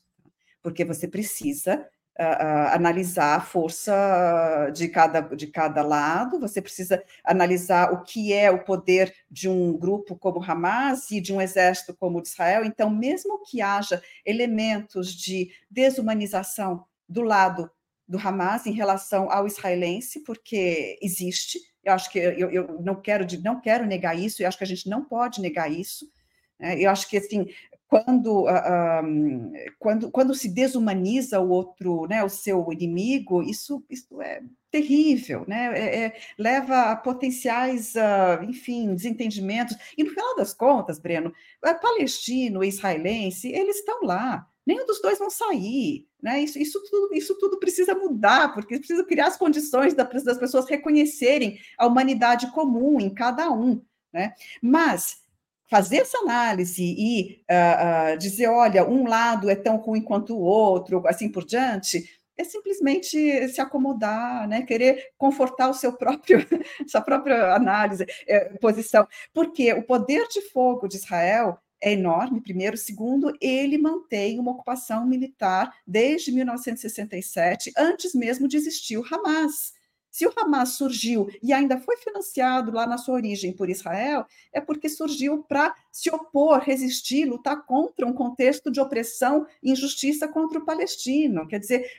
[0.62, 1.86] Porque você precisa
[2.18, 8.32] uh, uh, analisar a força de cada, de cada lado, você precisa analisar o que
[8.32, 12.28] é o poder de um grupo como Hamas e de um exército como o de
[12.28, 12.64] Israel.
[12.64, 17.70] Então, mesmo que haja elementos de desumanização do lado
[18.08, 21.58] do Hamas em relação ao israelense, porque existe.
[21.84, 24.42] Eu acho que eu, eu não quero não quero negar isso.
[24.42, 26.10] Eu acho que a gente não pode negar isso.
[26.58, 26.80] Né?
[26.80, 27.46] Eu acho que assim
[27.88, 34.42] quando, uh, quando, quando se desumaniza o outro, né, o seu inimigo, isso, isso é
[34.70, 35.72] terrível, né?
[35.74, 39.74] É, é, leva a potenciais, uh, enfim, desentendimentos.
[39.96, 41.32] E no final das contas, Breno,
[41.80, 46.06] palestino e israelense, eles estão lá nenhum dos dois vão sair.
[46.22, 46.40] Né?
[46.40, 51.58] Isso, isso, tudo, isso tudo precisa mudar, porque precisa criar as condições das pessoas reconhecerem
[51.78, 53.82] a humanidade comum em cada um.
[54.12, 54.34] Né?
[54.60, 55.22] Mas
[55.70, 60.40] fazer essa análise e uh, uh, dizer, olha, um lado é tão ruim quanto o
[60.40, 62.06] outro, assim por diante,
[62.36, 64.62] é simplesmente se acomodar, né?
[64.62, 66.38] querer confortar o seu próprio,
[66.86, 72.76] sua própria análise, eh, posição, porque o poder de fogo de Israel é enorme, primeiro.
[72.76, 79.77] Segundo, ele mantém uma ocupação militar desde 1967, antes mesmo de existir o Hamas.
[80.10, 84.60] Se o Hamas surgiu e ainda foi financiado lá na sua origem por Israel, é
[84.60, 90.58] porque surgiu para se opor, resistir, lutar contra um contexto de opressão e injustiça contra
[90.58, 91.46] o palestino.
[91.46, 91.90] Quer dizer,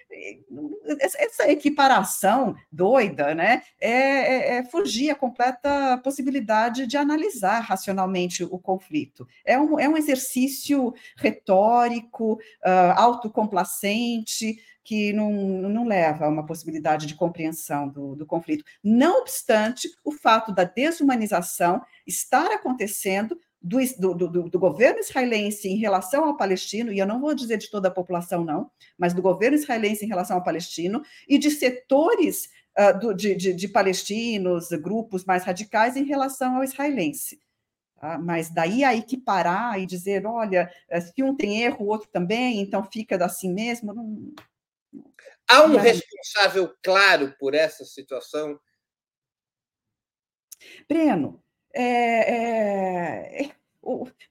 [1.00, 8.58] essa equiparação doida né, é, é, é fugir a completa possibilidade de analisar racionalmente o
[8.58, 9.28] conflito.
[9.46, 14.58] É um, é um exercício retórico, uh, autocomplacente,
[14.90, 18.66] que não, não leva a uma possibilidade de compreensão do, do conflito.
[18.84, 25.76] Não obstante, o fato da desumanização estar acontecendo do, do, do, do, governo israelense em
[25.76, 29.22] relação ao palestino, e eu não vou dizer de toda a população, não, mas do
[29.22, 35.24] governo israelense em relação ao palestino, e de setores uh, de, de, de, palestinos, grupos
[35.24, 37.40] mais radicais em relação ao israelense.
[38.02, 38.18] Tá?
[38.18, 42.10] Mas daí aí que parar e dizer, olha, eh, se um tem erro, o outro
[42.12, 44.34] também, então fica assim mesmo, não,
[45.48, 48.60] Há um responsável claro por essa situação?
[50.88, 53.52] Breno, é, é,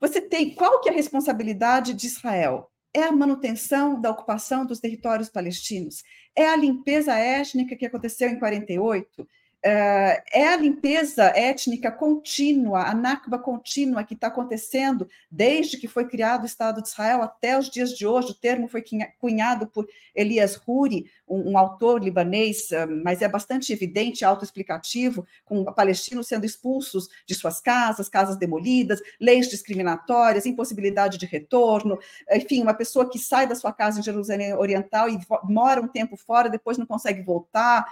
[0.00, 2.70] você tem qual que é a responsabilidade de Israel?
[2.94, 6.02] É a manutenção da ocupação dos territórios palestinos?
[6.36, 9.28] É a limpeza étnica que aconteceu em 48?
[9.61, 16.44] É, a limpeza étnica contínua, a Nakba contínua que está acontecendo desde que foi criado
[16.44, 18.30] o Estado de Israel até os dias de hoje.
[18.30, 18.84] O termo foi
[19.18, 25.64] cunhado por Elias Huri, um, um autor libanês, ah, mas é bastante evidente, autoexplicativo, com
[25.64, 31.98] palestinos sendo expulsos de suas casas, casas demolidas, leis discriminatórias, impossibilidade de retorno,
[32.30, 36.16] enfim, uma pessoa que sai da sua casa em Jerusalém Oriental e mora um tempo
[36.16, 37.84] fora, depois não consegue voltar,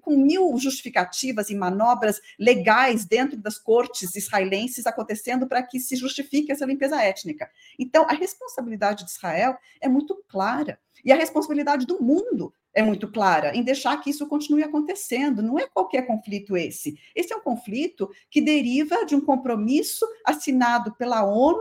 [0.00, 1.11] com mil justificativas
[1.50, 7.50] e manobras legais dentro das cortes israelenses acontecendo para que se justifique essa limpeza étnica.
[7.78, 10.78] Então, a responsabilidade de Israel é muito clara.
[11.04, 15.42] E a responsabilidade do mundo é muito clara em deixar que isso continue acontecendo.
[15.42, 16.98] Não é qualquer conflito esse.
[17.14, 21.60] Esse é um conflito que deriva de um compromisso assinado pela ONU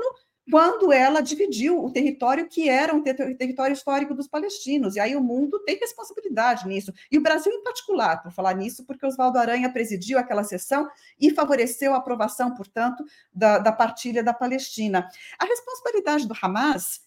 [0.50, 4.96] quando ela dividiu o território que era um ter território histórico dos palestinos.
[4.96, 6.94] E aí o mundo tem responsabilidade nisso.
[7.12, 10.89] E o Brasil em particular, por falar nisso, porque Oswaldo Aranha presidiu aquela sessão
[11.20, 15.08] e favoreceu a aprovação, portanto, da, da partilha da Palestina.
[15.38, 17.02] A responsabilidade do Hamas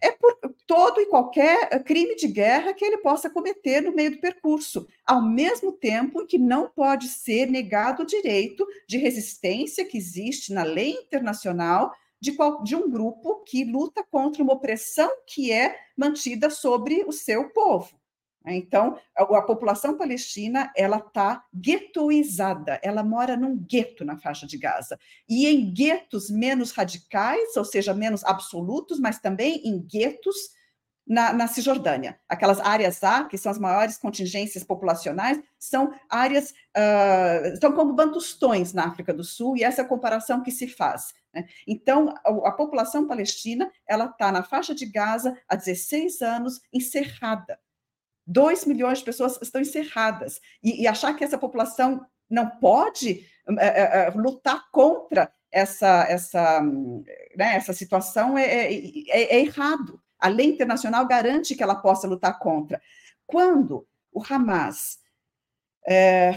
[0.00, 0.34] é por
[0.66, 5.20] todo e qualquer crime de guerra que ele possa cometer no meio do percurso, ao
[5.20, 10.92] mesmo tempo que não pode ser negado o direito de resistência que existe na lei
[10.92, 17.04] internacional de, qual, de um grupo que luta contra uma opressão que é mantida sobre
[17.04, 17.98] o seu povo.
[18.46, 24.56] Então, a, a população palestina ela está guetoizada, ela mora num gueto na faixa de
[24.56, 24.98] Gaza
[25.28, 30.58] e em guetos menos radicais, ou seja, menos absolutos, mas também em guetos
[31.10, 32.20] na, na, Cisjordânia.
[32.28, 38.72] Aquelas áreas A, que são as maiores contingências populacionais, são áreas, uh, são como bantustões
[38.72, 41.12] na África do Sul, e essa é a comparação que se faz.
[41.34, 41.48] Né?
[41.66, 47.58] Então, a, a, população palestina ela está na faixa de Gaza há 16 anos, encerrada.
[48.24, 50.40] 2 milhões de pessoas estão encerradas.
[50.62, 53.26] E, e achar que essa população não pode
[53.58, 58.74] é, é, é, lutar contra essa, essa, né, essa situação é, é,
[59.08, 60.00] é, é, errado.
[60.20, 62.80] A lei internacional garante que ela possa lutar contra.
[63.26, 64.98] Quando o Hamas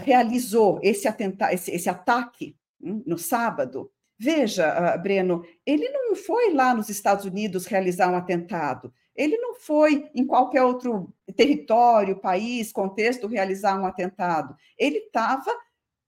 [0.04, 6.52] realizou esse, atenta esse, esse ataque hum, no sábado, veja, ah, Breno, ele não foi
[6.52, 8.92] lá nos Estados Unidos realizar um atentado.
[9.14, 14.56] Ele não foi em qualquer outro território, país, contexto realizar um atentado.
[14.76, 15.50] Ele estava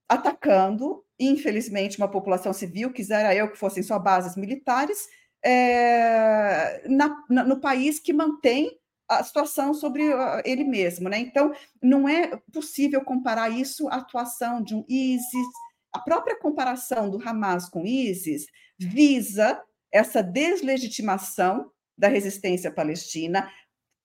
[0.08, 5.08] atacando, infelizmente, uma população civil, quisera eu que fossem só bases militares,
[5.44, 8.78] é, na, na, no país que mantém
[9.08, 10.02] a situação sobre
[10.44, 11.08] ele mesmo.
[11.08, 11.18] Né?
[11.18, 15.46] Então, não é possível comparar isso à atuação de um ISIS.
[15.92, 18.46] A própria comparação do Hamas com ISIS
[18.78, 19.62] visa
[19.92, 23.50] essa deslegitimação da resistência palestina,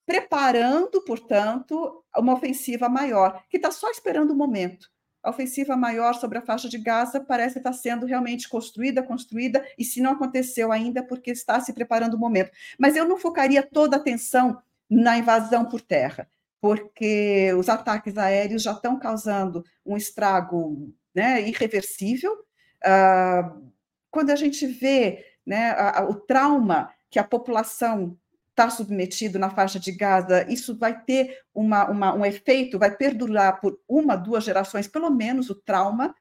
[0.06, 4.88] preparando, portanto, uma ofensiva maior, que está só esperando o momento.
[5.24, 9.86] A ofensiva maior sobre a faixa de Gaza parece estar sendo realmente construída, construída, e
[9.86, 12.52] se não aconteceu ainda, porque está se preparando o momento.
[12.78, 16.28] Mas eu não focaria toda a atenção na invasão por terra,
[16.60, 22.34] porque os ataques aéreos já estão causando um estrago né, irreversível.
[22.84, 23.72] Uh,
[24.10, 25.76] quando a gente vê né,
[26.10, 28.18] o trauma que a população
[28.52, 33.60] está submetido na faixa de Gaza, isso vai ter uma, uma, um efeito, vai perdurar
[33.60, 36.14] por uma, duas gerações, pelo menos o trauma.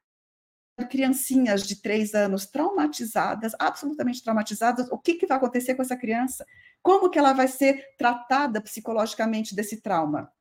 [0.89, 6.47] Criancinhas de três anos traumatizadas, absolutamente traumatizadas, o que, que vai acontecer com essa criança?
[6.81, 10.33] Como que ela vai ser tratada psicologicamente desse trauma?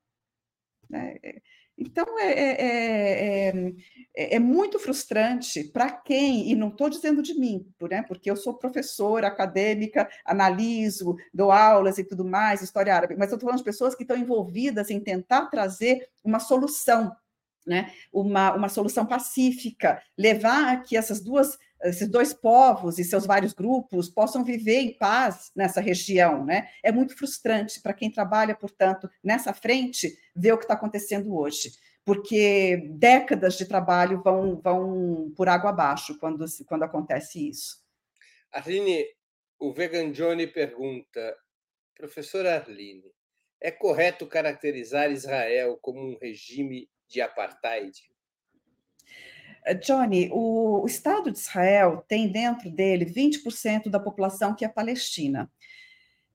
[0.94, 1.42] É,
[1.80, 3.74] então, é, é,
[4.16, 8.36] é, é muito frustrante para quem, e não estou dizendo de mim, né, porque eu
[8.36, 13.60] sou professora acadêmica, analiso, dou aulas e tudo mais, história árabe, mas eu estou falando
[13.60, 17.16] de pessoas que estão envolvidas em tentar trazer uma solução,
[17.66, 23.26] né, uma, uma solução pacífica, levar a que essas duas esses dois povos e seus
[23.26, 26.70] vários grupos possam viver em paz nessa região, né?
[26.84, 31.72] É muito frustrante para quem trabalha, portanto, nessa frente, ver o que está acontecendo hoje,
[32.04, 37.78] porque décadas de trabalho vão, vão por água abaixo quando, quando acontece isso.
[38.52, 39.06] Arline,
[39.60, 41.38] o Vegan Johnny pergunta,
[41.96, 43.04] professora Arline,
[43.62, 47.92] é correto caracterizar Israel como um regime de apartheid?
[49.70, 55.50] Eh, Johnny, o, Estado de Israel tem dentro dele 20% da população que é palestina.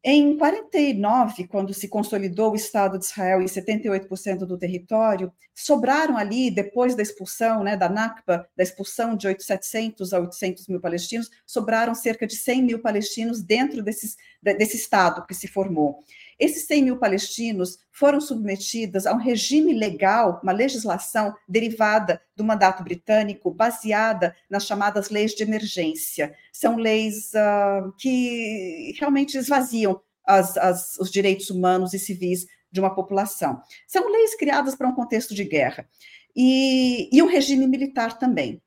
[0.07, 6.51] Em 49, quando se consolidou o Estado de Israel em 78% do território, sobraram ali,
[6.51, 11.95] depois da expulsão, né, da Nakba, da expulsão de 700 a 800 mil palestinos, sobraram
[11.95, 16.05] cerca de 100 mil palestinos dentro desses, desse Estado que se formou.
[16.39, 22.83] Esses 100 mil palestinos foram submetidos a um regime legal, uma legislação derivada do mandato
[22.83, 26.35] britânico, baseada nas chamadas leis de emergência.
[26.53, 32.95] São leis uh, que realmente esvaziam as, as, os direitos humanos e civis de uma
[32.95, 33.61] população.
[33.87, 35.89] São leis criadas para um contexto de guerra.
[36.35, 38.61] E, e um regime militar também.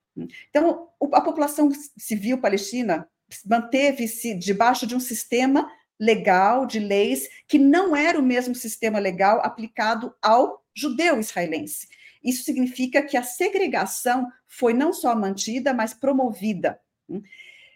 [0.49, 3.07] Então, a população civil palestina
[3.45, 9.39] manteve-se debaixo de um sistema legal, de leis, que não era o mesmo sistema legal
[9.43, 11.87] aplicado ao judeu israelense.
[12.23, 16.79] Isso significa que a segregação foi não só mantida, mas promovida.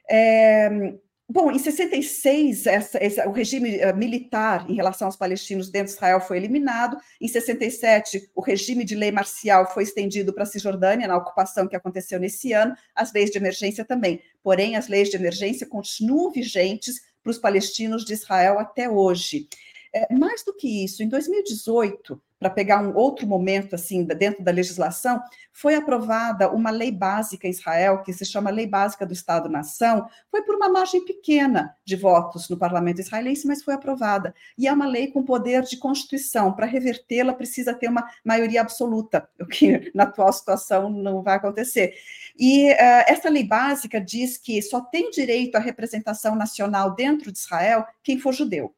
[0.10, 0.94] É,
[1.34, 5.94] Bom, em 66, essa, essa, o regime uh, militar em relação aos palestinos dentro de
[5.94, 6.98] Israel foi eliminado.
[7.22, 11.76] Em 67, o regime de lei marcial foi estendido para a Cisjordânia, na ocupação que
[11.76, 14.22] aconteceu nesse ano, as leis de emergência também.
[14.44, 19.48] Porém, as leis de emergência continuam vigentes para os palestinos de Israel até hoje.
[19.94, 24.52] É, mais do que isso, em 2018, para pegar um outro momento assim dentro da
[24.52, 25.22] legislação,
[25.54, 30.08] foi aprovada uma lei básica em Israel que se chama Lei Básica do Estado-nação.
[30.32, 34.34] Foi por uma margem pequena de votos no parlamento israelense, mas foi aprovada.
[34.58, 36.52] E é uma lei com poder de constituição.
[36.52, 41.94] Para revertê-la precisa ter uma maioria absoluta, o que na atual situação não vai acontecer.
[42.40, 47.38] E uh, essa lei básica diz que só tem direito à representação nacional dentro de
[47.38, 48.74] Israel quem for judeu.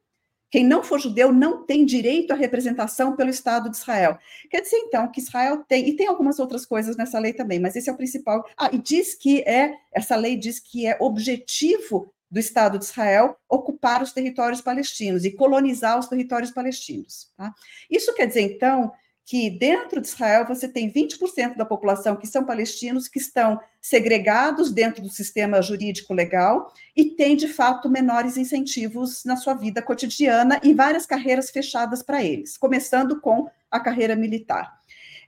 [0.54, 4.16] Quem não for judeu não tem direito à representação pelo Estado de Israel.
[4.48, 7.74] Quer dizer, então, que Israel tem, e tem algumas outras coisas nessa lei também, mas
[7.74, 8.48] esse é o principal.
[8.56, 13.36] Ah, e diz que é, essa lei diz que é objetivo do Estado de Israel
[13.48, 17.32] ocupar os territórios palestinos e colonizar os territórios palestinos.
[17.36, 17.52] Tá?
[17.90, 18.92] Isso quer dizer, então,
[19.24, 24.70] que dentro de Israel você tem 20% da população que são palestinos, que estão segregados
[24.70, 30.60] dentro do sistema jurídico legal e tem, de fato, menores incentivos na sua vida cotidiana
[30.62, 34.78] e várias carreiras fechadas para eles, começando com a carreira militar.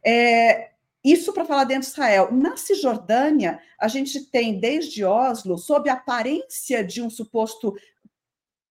[0.04, 0.70] É,
[1.02, 2.30] isso para falar dentro de Israel.
[2.32, 7.74] Na Cisjordânia, a gente tem, desde Oslo, sob a aparência de um suposto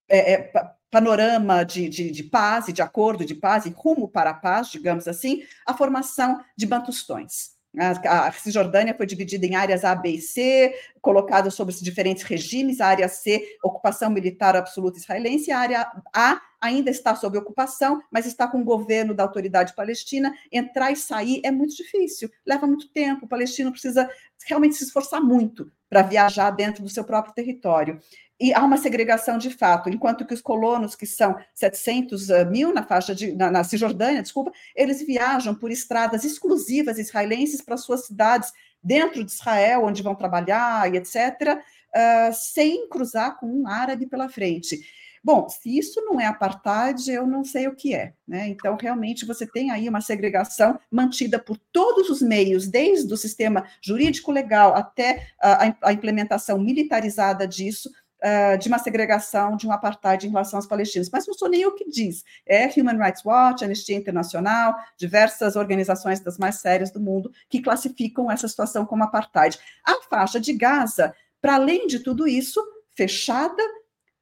[0.07, 0.51] é, é,
[0.95, 4.69] panorama de, de, de, paz e de acordo de paz e rumo para a paz,
[4.69, 7.49] digamos assim, a formação de bantustões.
[7.77, 12.79] A, Cisjordânia foi dividida em áreas A, B e C, colocada sobre os diferentes regimes.
[12.79, 18.25] A área C, ocupação militar absoluta israelense, a área A ainda está sob ocupação, mas
[18.25, 20.33] está com o governo da autoridade palestina.
[20.49, 23.25] Entrar e sair é muito difícil, leva muito tempo.
[23.25, 24.09] O palestino precisa
[24.47, 28.01] realmente se esforçar muito para viajar dentro do seu próprio território
[28.37, 32.73] e há uma segregação de fato, enquanto que os colonos, que são 700 eh, mil
[32.73, 38.07] na faixa de, na, na Cisjordânia, desculpa, eles viajam por estradas exclusivas israelenses para suas
[38.07, 38.51] cidades
[38.83, 41.61] dentro de Israel, onde vão trabalhar e etc., uh,
[41.93, 44.81] eh, sem cruzar com um árabe pela frente.
[45.25, 48.13] Bom, se isso não é apartheid, eu não sei o que é.
[48.27, 48.49] Né?
[48.49, 53.65] Então, realmente, você tem aí uma segregação mantida por todos os meios, desde o sistema
[53.81, 57.89] jurídico legal até a, a implementação militarizada disso,
[58.21, 61.09] uh, de uma segregação, de um apartheid em relação aos palestinos.
[61.09, 62.23] Mas não sou nem o que diz.
[62.45, 68.29] É Human Rights Watch, Anistia Internacional, diversas organizações das mais sérias do mundo que classificam
[68.29, 69.57] essa situação como apartheid.
[69.83, 72.63] A faixa de Gaza, para além de tudo isso,
[72.95, 73.63] fechada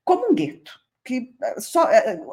[0.05, 0.81] como um gueto.
[1.03, 1.87] Que só,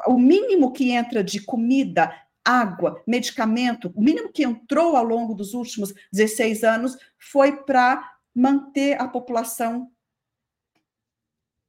[0.06, 2.14] o mínimo que entra de comida,
[2.44, 9.00] água, medicamento, o mínimo que entrou ao longo dos últimos 16 anos foi para manter
[9.00, 9.90] a população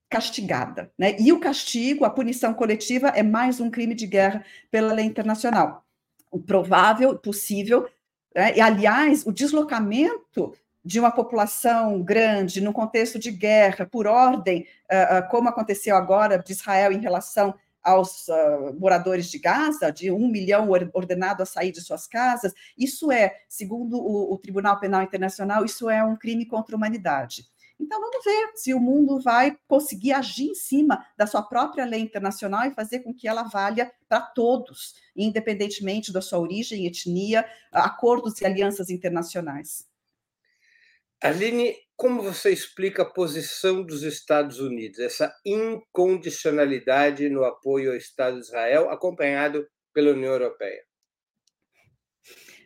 [0.10, 0.91] castigada.
[0.97, 1.16] Né?
[1.20, 5.86] E o castigo, a punição coletiva, é mais um crime de guerra pela lei internacional.
[6.30, 7.89] O provável, possível,
[8.36, 8.58] né?
[8.58, 15.19] e aliás, o deslocamento de uma população grande no contexto de guerra, por ordem, uh,
[15.19, 17.53] uh, como aconteceu agora de Israel em relação
[17.84, 23.11] aos uh, moradores de Gaza, de um milhão ordenado a sair de suas casas, isso
[23.11, 27.45] é, segundo o, o Tribunal Penal Internacional, isso é um crime contra a humanidade.
[27.79, 31.99] Então, vamos ver se o mundo vai conseguir agir em cima da sua própria lei
[31.99, 38.39] internacional e fazer com que ela valha para todos, independentemente da sua origem, etnia, acordos
[38.39, 39.91] e alianças internacionais.
[41.22, 48.39] Aline, como você explica a posição dos Estados Unidos, essa incondicionalidade no apoio ao Estado
[48.39, 50.84] de Israel, acompanhado pela União Europeia?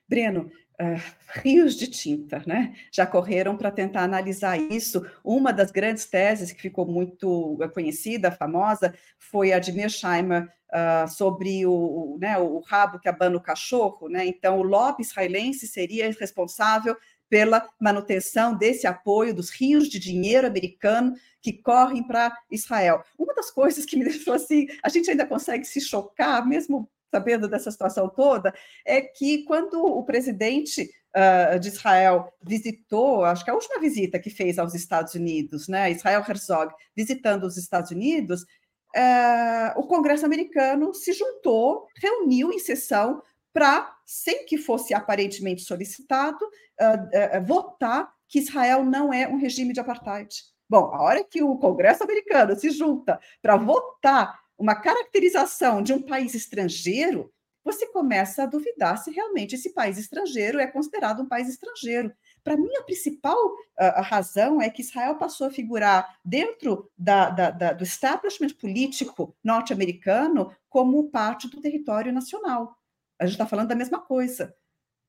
[0.07, 0.99] Breno, Uh,
[1.41, 2.75] rios de tinta, né?
[2.91, 5.05] Já correram para tentar analisar isso.
[5.23, 11.65] Uma das grandes teses que ficou muito conhecida, famosa, foi a de Mearsheimer uh, sobre
[11.65, 14.25] o, né, o rabo que abana o cachorro, né?
[14.25, 16.97] Então, o lobby israelense seria responsável
[17.29, 23.03] pela manutenção desse apoio dos rios de dinheiro americano que correm para Israel.
[23.17, 27.47] Uma das coisas que me deixou assim, a gente ainda consegue se chocar, mesmo sabendo
[27.47, 28.53] dessa situação toda,
[28.85, 34.29] é que quando o presidente uh, de Israel visitou, acho que a última visita que
[34.29, 40.93] fez aos Estados Unidos, né, Israel Herzog, visitando os Estados Unidos, uh, o Congresso americano
[40.93, 43.21] se juntou, reuniu em sessão
[43.53, 49.73] para, sem que fosse aparentemente solicitado, uh, uh, votar que Israel não é um regime
[49.73, 50.29] de apartheid.
[50.69, 56.01] Bom, a hora que o Congresso americano se junta para votar uma caracterização de um
[56.01, 57.31] país estrangeiro,
[57.63, 62.13] você começa a duvidar se realmente esse país estrangeiro é considerado um país estrangeiro.
[62.43, 67.49] Para mim, a principal uh, razão é que Israel passou a figurar dentro da, da,
[67.49, 72.77] da, do establishment político norte-americano como parte do território nacional.
[73.19, 74.55] A gente está falando da mesma coisa.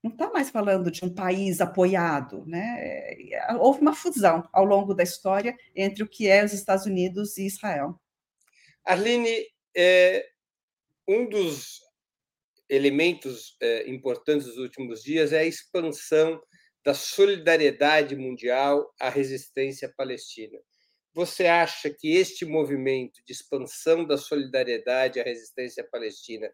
[0.02, 2.76] Não está mais falando de um país apoiado, né?
[2.80, 7.36] É, houve uma fusão ao longo da história entre o que é os Estados Unidos
[7.38, 8.00] e Israel.
[8.84, 9.46] Arline,
[9.76, 10.24] é,
[11.08, 11.80] um dos
[12.68, 16.40] elementos é, importantes dos últimos dias é a expansão
[16.84, 20.58] da solidariedade mundial à resistência palestina.
[21.12, 26.48] Você acha que este movimento de expansão da solidariedade à resistência palestina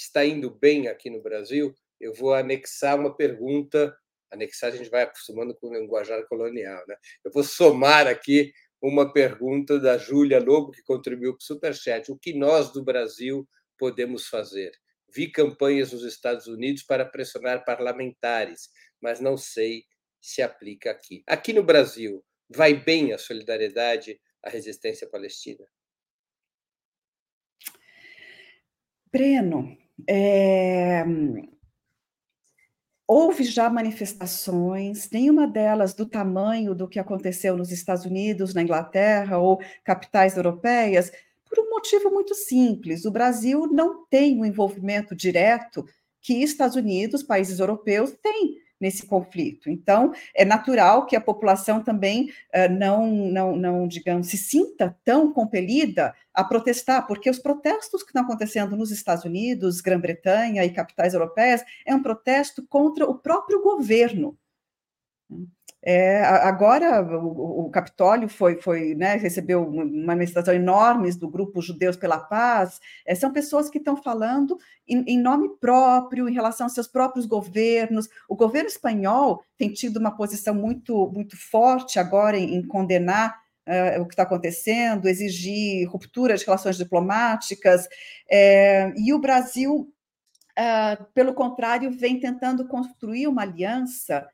[0.00, 3.94] está indo bem aqui no Brasil, eu vou anexar uma pergunta.
[4.30, 6.96] Anexar a gente vai acostumando com o linguajar colonial, né?
[7.24, 12.10] Eu vou somar aqui uma pergunta da Júlia Lobo, que contribuiu para o Superchat.
[12.10, 13.46] O que nós do Brasil
[13.76, 14.72] podemos fazer?
[15.12, 18.70] Vi campanhas nos Estados Unidos para pressionar parlamentares,
[19.00, 19.84] mas não sei
[20.20, 21.22] se aplica aqui.
[21.26, 25.66] Aqui no Brasil, vai bem a solidariedade à resistência palestina?
[29.12, 29.76] Breno,
[30.08, 31.04] é...
[33.06, 39.36] Houve já manifestações, nenhuma delas do tamanho do que aconteceu nos Estados Unidos, na Inglaterra
[39.38, 41.10] ou capitais europeias,
[41.44, 45.84] por um motivo muito simples: o Brasil não tem o um envolvimento direto
[46.20, 49.68] que Estados Unidos, países europeus, têm nesse conflito.
[49.68, 55.32] Então, é natural que a população também uh, não, não, não, digamos, se sinta tão
[55.32, 61.12] compelida a protestar, porque os protestos que estão acontecendo nos Estados Unidos, Grã-Bretanha e capitais
[61.12, 64.36] europeias é um protesto contra o próprio governo.
[65.82, 71.96] É, agora o, o, Capitólio foi, foi né, recebeu uma manifestação enorme do grupo Judeus
[71.96, 72.78] pela Paz.
[73.06, 77.24] É, são pessoas que estão falando em, em, nome próprio, em relação aos seus próprios
[77.24, 78.08] governos.
[78.28, 84.02] O governo espanhol tem tido uma posição muito, muito forte agora em, em condenar uh,
[84.02, 87.88] o que está acontecendo, exigir ruptura de relações diplomáticas.
[88.30, 89.90] É, e o Brasil,
[90.58, 94.28] uh, pelo contrário, vem tentando construir uma aliança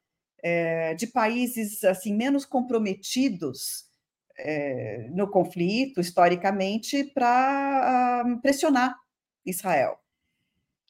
[0.49, 3.91] é, de países assim menos comprometidos
[4.39, 8.97] é, no conflito, historicamente, para uh, pressionar
[9.45, 9.99] Israel.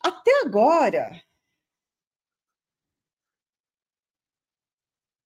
[0.04, 1.22] Até agora,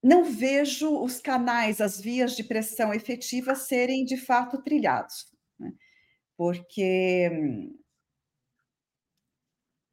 [0.01, 5.27] não vejo os canais, as vias de pressão efetiva serem de fato trilhados,
[5.59, 5.73] né?
[6.37, 7.29] porque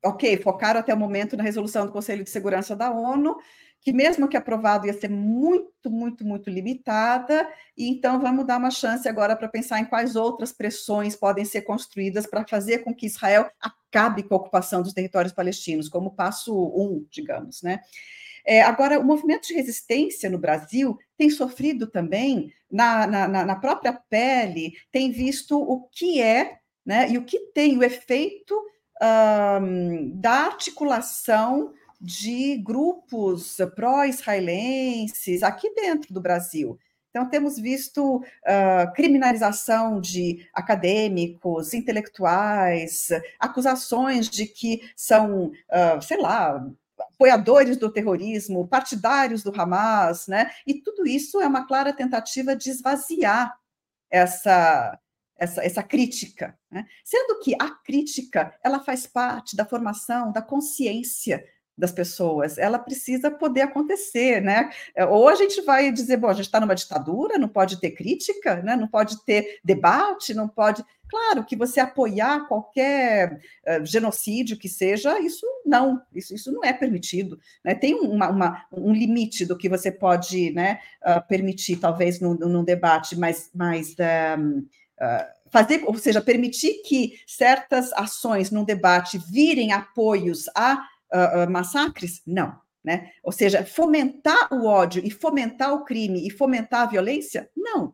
[0.03, 3.35] ok, focaram até o momento na resolução do Conselho de Segurança da ONU,
[3.87, 8.69] que mesmo que aprovado ia ser muito, muito, muito limitada, e então vamos dar uma
[8.69, 13.05] chance agora para pensar em quais outras pressões podem ser construídas para fazer com que
[13.05, 17.79] Israel acabe com a ocupação dos territórios palestinos, como passo um, digamos, né?
[18.45, 23.93] É, agora, o movimento de resistência no Brasil tem sofrido também na, na, na própria
[23.93, 28.53] pele, tem visto o que é né, e o que tem o efeito
[29.01, 36.77] um, da articulação de grupos pró-israelenses aqui dentro do Brasil.
[37.09, 43.09] Então, temos visto uh, criminalização de acadêmicos, intelectuais,
[43.39, 46.63] acusações de que são, uh, sei lá,
[46.99, 50.51] apoiadores do terrorismo, partidários do Hamas, né?
[50.65, 53.57] E tudo isso é uma clara tentativa de esvaziar
[54.11, 54.99] essa,
[55.37, 56.85] essa, essa crítica, né?
[57.03, 61.43] sendo que a crítica ela faz parte da formação da consciência
[61.77, 64.69] das pessoas, ela precisa poder acontecer, né?
[64.95, 67.91] É, ou a gente vai dizer, bom, a gente está numa ditadura, não pode ter
[67.91, 68.75] crítica, né?
[68.75, 70.83] não pode ter debate, não pode.
[71.07, 76.73] Claro que você apoiar qualquer uh, genocídio que seja, isso não, isso, isso não é
[76.73, 77.39] permitido.
[77.63, 77.75] Né?
[77.75, 82.63] Tem uma, uma, um limite do que você pode né, uh, permitir, talvez, num, num
[82.63, 83.49] debate mais.
[83.53, 83.95] mais
[84.37, 91.49] um, uh, fazer, ou seja, permitir que certas ações num debate virem apoios a uh,
[91.49, 92.21] massacres?
[92.25, 93.11] Não, Né?
[93.23, 97.49] Ou seja, fomentar o ódio e fomentar o crime e fomentar a violência?
[97.55, 97.93] Não.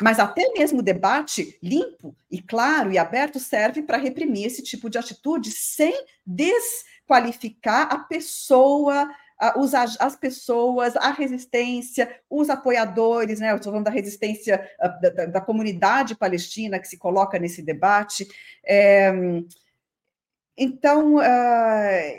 [0.00, 4.88] Mas até mesmo o debate limpo e claro e aberto serve para reprimir esse tipo
[4.88, 5.92] de atitude sem
[6.26, 9.10] desqualificar a pessoa,
[9.56, 13.54] os, as pessoas, a resistência, os apoiadores, né?
[13.54, 18.26] Estou falando da resistência da, da, comunidade palestina que se coloca nesse debate.
[18.64, 19.12] É,
[20.62, 21.22] então,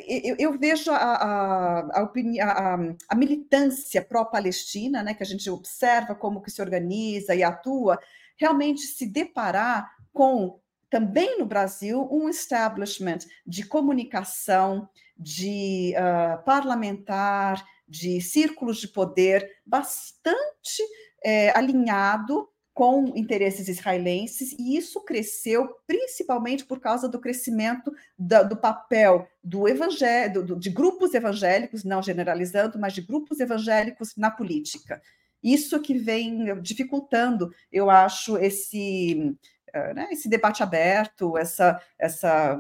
[0.08, 2.78] eu, eu, vejo a, a, a,
[3.08, 8.00] a militância pró-Palestina, né, que a gente observa como que se organiza e atua,
[8.36, 10.60] realmente se deparar com,
[10.90, 20.82] também no Brasil, um establishment de comunicação, de uh, parlamentar, de círculos de poder bastante
[21.24, 28.56] é, alinhado com interesses israelenses, e isso cresceu principalmente por causa do crescimento da, do
[28.56, 35.02] papel do evangelho, de grupos evangélicos, não generalizando, mas de grupos evangélicos na política.
[35.44, 39.36] Isso que vem dificultando, eu acho, esse
[39.94, 42.60] né, esse debate aberto, essa, essa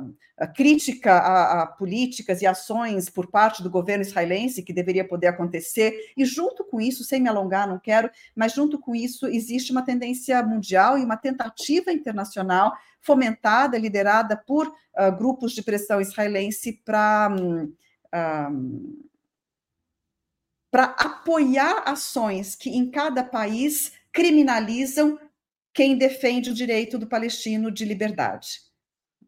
[0.55, 5.93] crítica a, a, políticas e ações por parte do governo israelense que deveria poder acontecer,
[6.15, 9.83] e junto com isso, sem me alongar, não quero, mas junto com isso existe uma
[9.83, 17.29] tendência mundial e uma tentativa internacional fomentada, liderada por uh, grupos de pressão israelense para.
[17.31, 17.73] Um,
[18.13, 19.11] um,
[20.71, 25.19] para apoiar ações que em cada país criminalizam
[25.73, 28.61] quem defende o direito do palestino de liberdade.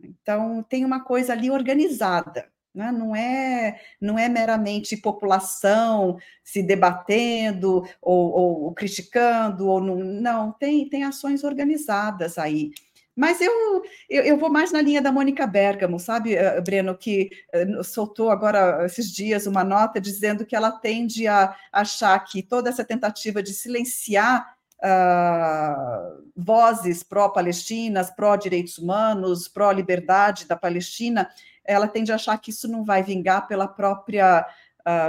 [0.02, 2.92] Então, tem uma coisa ali organizada, né?
[2.92, 10.52] não, é, não é meramente população se debatendo ou, ou, ou criticando, ou não, não
[10.52, 12.72] tem, tem ações organizadas aí.
[13.16, 17.30] Mas eu, eu, eu, vou mais na linha da Mônica Bergamo, sabe, eh, Breno, que
[17.54, 22.70] eh, soltou agora esses dias uma nota dizendo que ela tende a achar que toda
[22.72, 31.30] essa tentativa de silenciar uh, vozes pró-palestinas, pró-direitos humanos, pró-liberdade da Palestina,
[31.64, 34.46] ela tende a achar que isso não vai vingar pela própria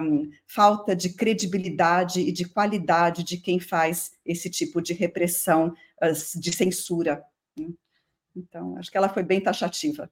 [0.03, 6.39] um, falta de credibilidade e de qualidade de quem faz esse tipo de repressão, uh,
[6.41, 7.25] de censura.
[7.59, 7.69] Né?
[8.37, 10.11] Então, acho que ela foi bem taxativa.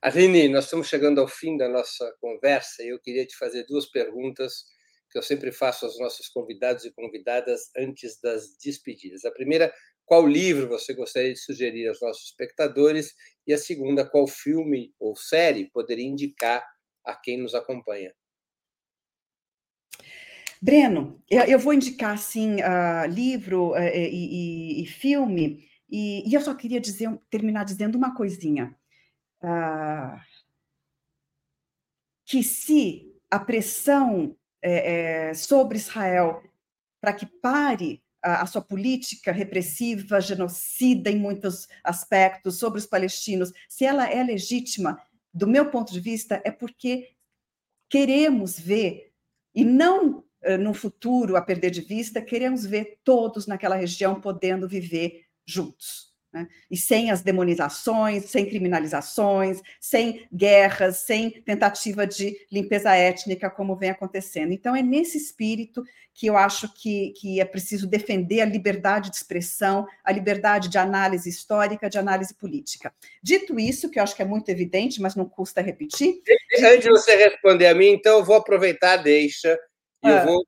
[0.00, 3.86] Aline, nós estamos chegando ao fim da nossa conversa e eu queria te fazer duas
[3.86, 4.64] perguntas
[5.12, 9.26] que eu sempre faço aos nossos convidados e convidadas antes das despedidas.
[9.26, 9.72] A primeira,
[10.06, 13.14] qual livro você gostaria de sugerir aos nossos espectadores?
[13.46, 16.66] E a segunda, qual filme ou série poderia indicar
[17.04, 18.12] a quem nos acompanha?
[20.60, 26.40] Breno, eu vou indicar assim uh, livro uh, e, e, e, filme, e, e, eu
[26.40, 28.74] só queria dizer, terminar dizendo uma coisinha.
[29.42, 30.16] Uh,
[32.24, 36.42] que se a pressão é, sobre Israel
[37.00, 43.52] para que pare a, a, sua política repressiva, genocida em muitos aspectos sobre os palestinos,
[43.68, 45.00] se ela é legítima,
[45.34, 47.10] do meu ponto de vista, é porque
[47.88, 49.12] queremos ver,
[49.54, 54.68] e não eh, no futuro a perder de vista, queremos ver todos naquela região podendo
[54.68, 56.11] viver juntos.
[56.32, 56.48] Né?
[56.70, 63.90] E sem as demonizações, sem criminalizações, sem guerras, sem tentativa de limpeza étnica, como vem
[63.90, 64.52] acontecendo.
[64.52, 65.84] Então, é nesse espírito
[66.14, 70.78] que eu acho que, que é preciso defender a liberdade de expressão, a liberdade de
[70.78, 72.94] análise histórica, de análise política.
[73.22, 76.20] Dito isso, que eu acho que é muito evidente, mas não custa repetir.
[76.58, 79.58] Antes de você responder a mim, então, eu vou aproveitar, deixa,
[80.02, 80.10] e ah.
[80.10, 80.46] eu vou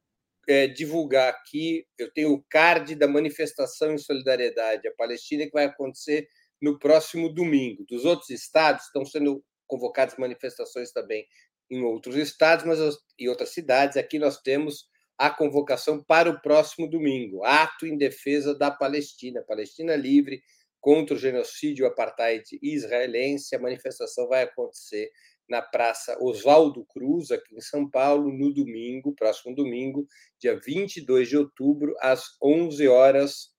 [0.48, 5.64] é, divulgar aqui, eu tenho o card da manifestação em solidariedade à Palestina que vai
[5.64, 6.26] acontecer
[6.60, 7.84] no próximo domingo.
[7.88, 11.26] Dos outros estados estão sendo convocadas manifestações também
[11.70, 12.78] em outros estados, mas
[13.18, 13.96] em outras cidades.
[13.96, 14.86] Aqui nós temos
[15.18, 20.42] a convocação para o próximo domingo, ato em defesa da Palestina, Palestina livre
[20.80, 23.54] contra o genocídio apartheid israelense.
[23.54, 25.10] A manifestação vai acontecer
[25.48, 30.06] na Praça Oswaldo Cruz, aqui em São Paulo, no domingo, próximo domingo,
[30.40, 33.50] dia 22 de outubro, às 11 horas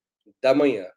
[0.42, 0.88] da manhã.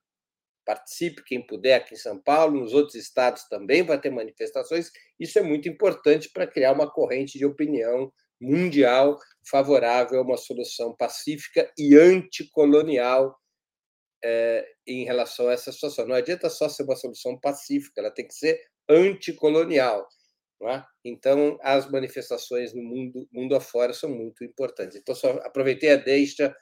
[0.64, 4.90] Participe, quem puder, aqui em São Paulo, nos outros estados também vai ter manifestações.
[5.18, 10.94] Isso é muito importante para criar uma corrente de opinião mundial favorável a uma solução
[10.96, 13.36] pacífica e anticolonial
[14.22, 16.06] é, em relação a essa situação.
[16.06, 20.06] Não adianta só ser uma solução pacífica, ela tem que ser anticolonial.
[20.60, 20.82] É?
[21.04, 24.96] Então, as manifestações no mundo, mundo afora são muito importantes.
[24.96, 26.52] Então, só aproveitei a deixa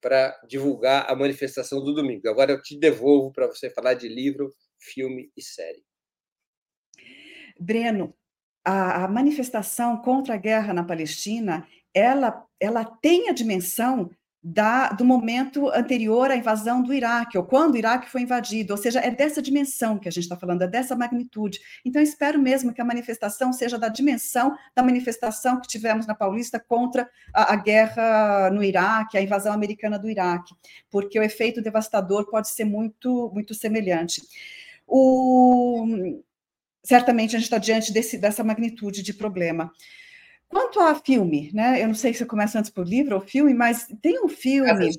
[0.00, 2.28] para divulgar a manifestação do domingo.
[2.28, 5.82] Agora eu te devolvo para você falar de livro, filme e série.
[7.58, 8.14] Breno,
[8.62, 14.10] a, a manifestação contra a guerra na Palestina ela, ela tem a dimensão
[14.48, 18.76] da, do momento anterior à invasão do Iraque, ou quando o Iraque foi invadido, ou
[18.76, 21.58] seja, é dessa dimensão que a gente está falando, é dessa magnitude.
[21.84, 26.60] Então, espero mesmo que a manifestação seja da dimensão da manifestação que tivemos na Paulista
[26.60, 30.54] contra a, a guerra no Iraque, a invasão americana do Iraque,
[30.92, 34.22] porque o efeito devastador pode ser muito, muito semelhante.
[34.86, 36.22] O,
[36.84, 39.72] certamente a gente está diante desse, dessa magnitude de problema.
[40.48, 41.82] Quanto a filme, né?
[41.82, 44.90] Eu não sei se você começa antes por livro ou filme, mas tem um filme.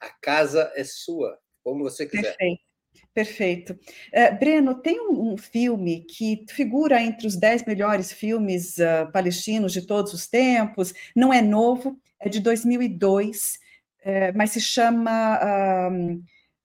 [0.00, 2.36] A casa é sua, como você quiser.
[2.36, 2.72] Perfeito.
[3.14, 3.72] Perfeito.
[3.72, 9.72] Uh, Breno, tem um, um, filme que figura entre os dez melhores filmes uh, palestinos
[9.72, 15.38] de todos os tempos, não é novo, é de 2002, uh, é, mas se chama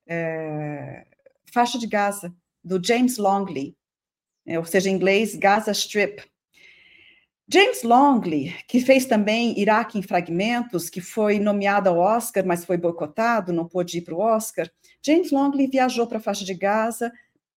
[0.08, 1.06] é,
[1.54, 2.34] Faixa de Gaza,
[2.64, 3.76] do James Longley,
[4.46, 6.24] é, ou seja, em inglês, Gaza Strip.
[7.50, 12.76] James Longley, que fez também Iraque em Fragmentos, que foi nomeado ao Oscar, mas foi
[12.76, 14.70] boicotado, não pôde ir para o Oscar.
[15.02, 17.10] James Longley viajou para a faixa de Gaza,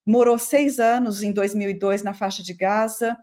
[0.07, 3.19] morou seis anos em 2002 na faixa de Gaza,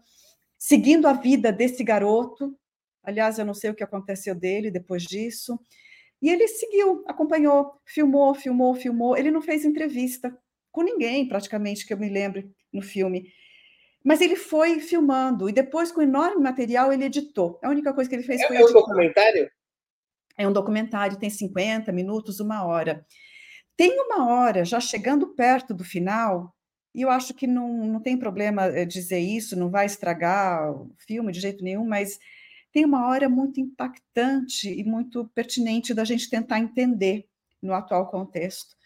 [0.58, 2.54] seguindo a vida desse garoto.
[3.02, 5.58] Aliás, eu não sei o que aconteceu dele depois disso.
[6.20, 9.16] E ele seguiu, acompanhou, filmou, filmou, filmou.
[9.16, 10.36] Ele não fez entrevista
[10.70, 13.32] com ninguém, praticamente, que eu me lembre no filme.
[14.04, 17.58] Mas ele foi filmando e depois, com enorme material, ele editou.
[17.62, 18.56] A única coisa que ele fez é, foi.
[18.56, 19.50] É um documentário?
[20.36, 23.04] É um documentário, tem 50 minutos, uma hora.
[23.76, 26.54] Tem uma hora, já chegando perto do final,
[26.94, 30.92] e eu acho que não, não tem problema eh, dizer isso, não vai estragar o
[30.98, 32.18] filme de jeito nenhum, mas
[32.72, 37.26] tem uma hora muito impactante e muito pertinente da gente tentar entender
[37.62, 38.76] no atual contexto.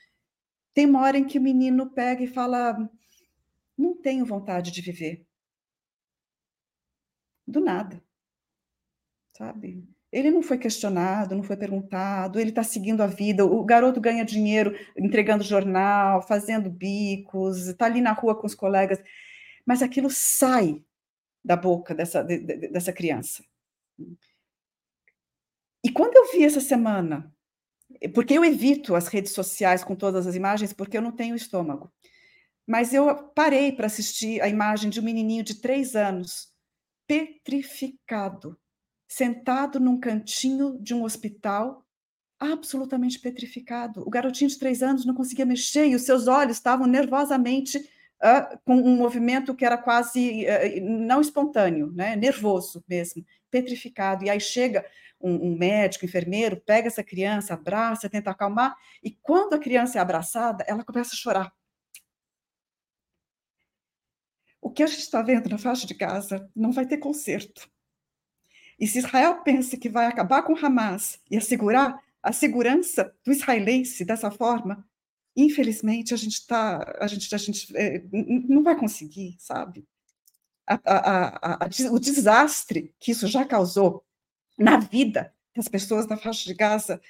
[0.75, 2.77] Tem uma hora em que o menino pega e fala:
[3.83, 5.27] não tenho vontade de viver.
[7.47, 8.03] Do nada.
[9.37, 9.85] Sabe?
[10.13, 13.45] Ele não foi questionado, não foi perguntado, ele está seguindo a vida.
[13.45, 19.03] O garoto ganha dinheiro entregando jornal, fazendo bicos, está ali na rua com os colegas,
[19.67, 20.85] mas aquilo sai
[21.43, 23.43] da boca dessa, de, dessa criança.
[25.85, 27.35] E quando eu vi essa semana,
[28.15, 31.91] porque eu evito as redes sociais com todas as imagens, porque eu não tenho estômago.
[32.67, 36.49] Mas eu parei para assistir a imagem de um menininho de três anos,
[37.07, 38.57] petrificado,
[39.09, 41.85] sentado num cantinho de um hospital,
[42.39, 44.07] absolutamente petrificado.
[44.07, 48.59] O garotinho de três anos não conseguia mexer e os seus olhos estavam nervosamente uh,
[48.65, 52.17] com um movimento que era quase uh, não espontâneo, né?
[52.17, 54.25] nervoso mesmo, petrificado.
[54.25, 54.85] E aí chega
[55.21, 60.01] um, um médico, enfermeiro, pega essa criança, abraça, tenta acalmar, e quando a criança é
[60.01, 61.53] abraçada, ela começa a chorar
[64.63, 67.69] o que a gente está vendo na faixa de Gaza não vai ter conserto.
[68.79, 74.05] E se Israel pensa que vai acabar com Hamas e assegurar a segurança do israelense
[74.05, 74.87] dessa forma,
[75.37, 79.85] infelizmente a gente está, a gente, a gente é, não vai conseguir, sabe?
[80.65, 84.05] A, a, a, o desastre que isso já causou
[84.57, 87.01] na vida das pessoas da faixa de Gaza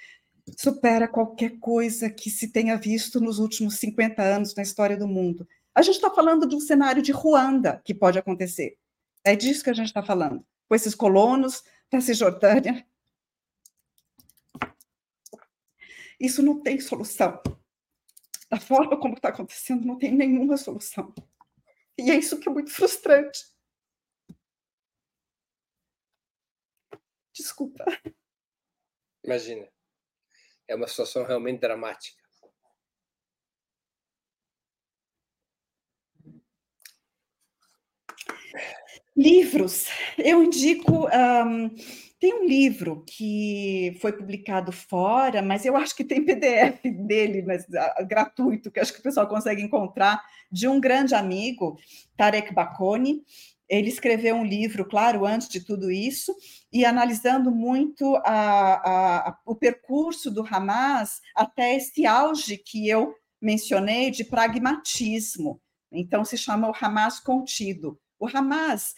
[0.56, 5.46] supera qualquer coisa que se tenha visto nos últimos 50 anos na história do mundo.
[5.74, 8.78] A gente está falando de um cenário de Ruanda que pode acontecer.
[9.24, 12.86] É disso que a gente está falando, com esses colonos da Cisjordânia.
[16.20, 17.40] Isso não tem solução.
[18.48, 21.14] Da forma como está acontecendo, não tem nenhuma solução.
[21.98, 23.46] E é isso que é muito frustrante.
[27.32, 27.84] Desculpa.
[29.24, 29.68] Imagina.
[30.68, 32.21] É uma situação realmente dramática.
[39.16, 39.86] Livros.
[40.18, 41.06] Eu indico.
[41.06, 41.70] Um,
[42.22, 47.64] tem um livro que foi publicado fora, mas eu acho que tem PDF dele, mas
[47.64, 51.76] uh, gratuito, que acho que o pessoal consegue encontrar, de um grande amigo,
[52.16, 53.24] Tarek Baconi.
[53.68, 56.32] Ele escreveu um livro, claro, antes de tudo isso,
[56.72, 63.14] e analisando muito a, a, a, o percurso do Hamas até esse auge que eu
[63.40, 65.60] mencionei de pragmatismo.
[65.90, 67.98] Então, se chama o Hamas contido.
[68.22, 68.94] O Hamas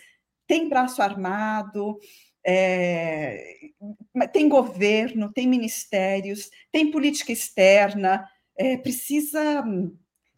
[0.46, 1.98] tem braço armado,
[2.46, 3.70] é,
[4.30, 9.64] tem governo, tem ministérios, tem política externa, é, precisa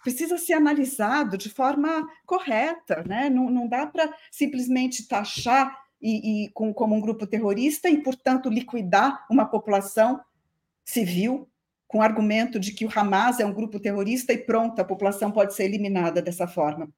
[0.05, 3.29] precisa ser analisado de forma correta, né?
[3.29, 8.49] não, não dá para simplesmente taxar e, e com, como um grupo terrorista e, portanto,
[8.49, 10.21] liquidar uma população
[10.85, 11.51] civil
[11.89, 15.33] com o argumento de que o Hamas é um grupo terrorista e pronto, a população
[15.33, 16.89] pode ser eliminada dessa forma.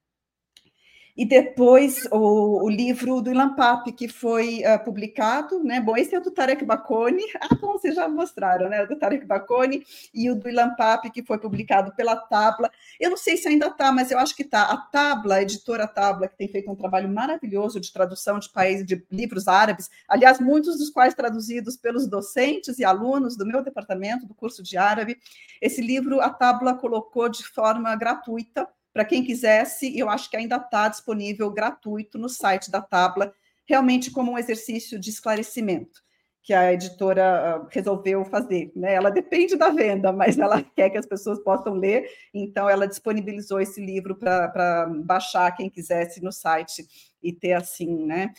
[1.19, 5.81] E depois o, o, livro do Ilan Pape, que foi uh, publicado, né?
[5.81, 8.83] Bom, esse é o do Tarek Baconi, ah, bom, vocês já mostraram, né?
[8.83, 9.83] O do Tarek Baconi
[10.13, 12.71] e o do Ilan Pape, que foi publicado pela Tabla.
[12.97, 14.61] Eu não sei se ainda está, mas eu acho que está.
[14.61, 18.85] A Tabla, a editora Tabla, que tem feito um trabalho maravilhoso de tradução de países,
[18.85, 24.25] de livros árabes, aliás, muitos dos quais traduzidos pelos docentes e alunos do meu departamento,
[24.25, 25.17] do curso de árabe.
[25.61, 28.65] Esse livro a Tabla colocou de forma gratuita
[28.99, 33.33] para quem quisesse, eu acho que ainda está disponível gratuito no site da Tabla,
[33.65, 36.01] realmente como um exercício de esclarecimento
[36.43, 38.73] que a editora ah, resolveu fazer.
[38.75, 38.93] Né?
[38.93, 43.61] Ela depende da venda, mas ela quer que as pessoas possam ler, então ela disponibilizou
[43.61, 46.85] esse livro para baixar quem quisesse no site
[47.23, 48.33] e ter assim, né?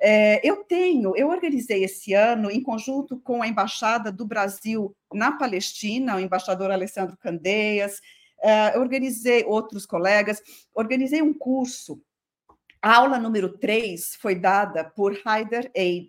[0.00, 5.32] É, eu tenho, eu organizei esse ano, em conjunto com a Embaixada do Brasil na
[5.32, 8.00] Palestina, o embaixador Alessandro Candeias,
[8.42, 10.42] uh, organizei outros colegas,
[10.74, 12.00] organizei um curso.
[12.80, 16.08] A aula número 3 foi dada por Haider Eid,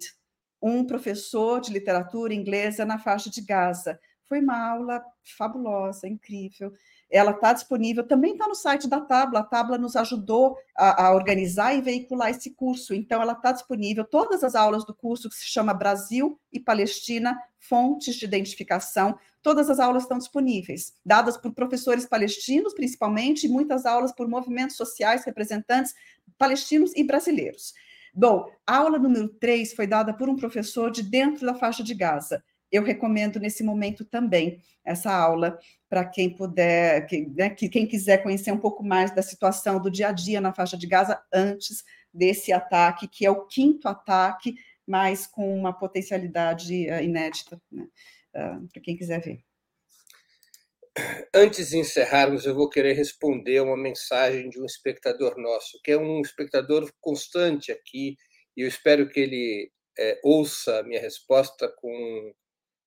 [0.62, 4.00] um professor de literatura inglesa na faixa de Gaza.
[4.26, 5.04] Foi uma aula
[5.38, 6.74] fabulosa, incrível.
[7.10, 9.40] Ela está disponível, também está no site da Tabla.
[9.40, 12.94] A Tabla nos ajudou a, a organizar e veicular esse curso.
[12.94, 17.38] Então, ela está disponível, todas as aulas do curso, que se chama Brasil e Palestina,
[17.60, 23.86] Fontes de Identificação, todas as aulas estão disponíveis, dadas por professores palestinos, principalmente, e muitas
[23.86, 25.94] aulas por movimentos sociais, representantes
[26.38, 27.74] palestinos e brasileiros.
[28.14, 31.94] Bom, a aula número 3 foi dada por um professor de dentro da faixa de
[31.94, 32.44] Gaza.
[32.72, 35.58] Eu recomendo nesse momento também essa aula
[35.90, 39.90] para quem puder, que, né, que, quem quiser conhecer um pouco mais da situação do
[39.90, 41.84] dia a dia na faixa de Gaza antes
[42.14, 44.56] desse ataque, que é o quinto ataque,
[44.86, 47.62] mas com uma potencialidade uh, inédita.
[47.72, 47.88] Né?
[48.72, 49.40] para quem quiser ver.
[51.34, 55.98] Antes de encerrarmos, eu vou querer responder uma mensagem de um espectador nosso, que é
[55.98, 58.16] um espectador constante aqui,
[58.56, 62.34] e eu espero que ele é, ouça a minha resposta com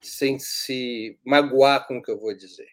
[0.02, 2.68] sem se magoar com o que eu vou dizer.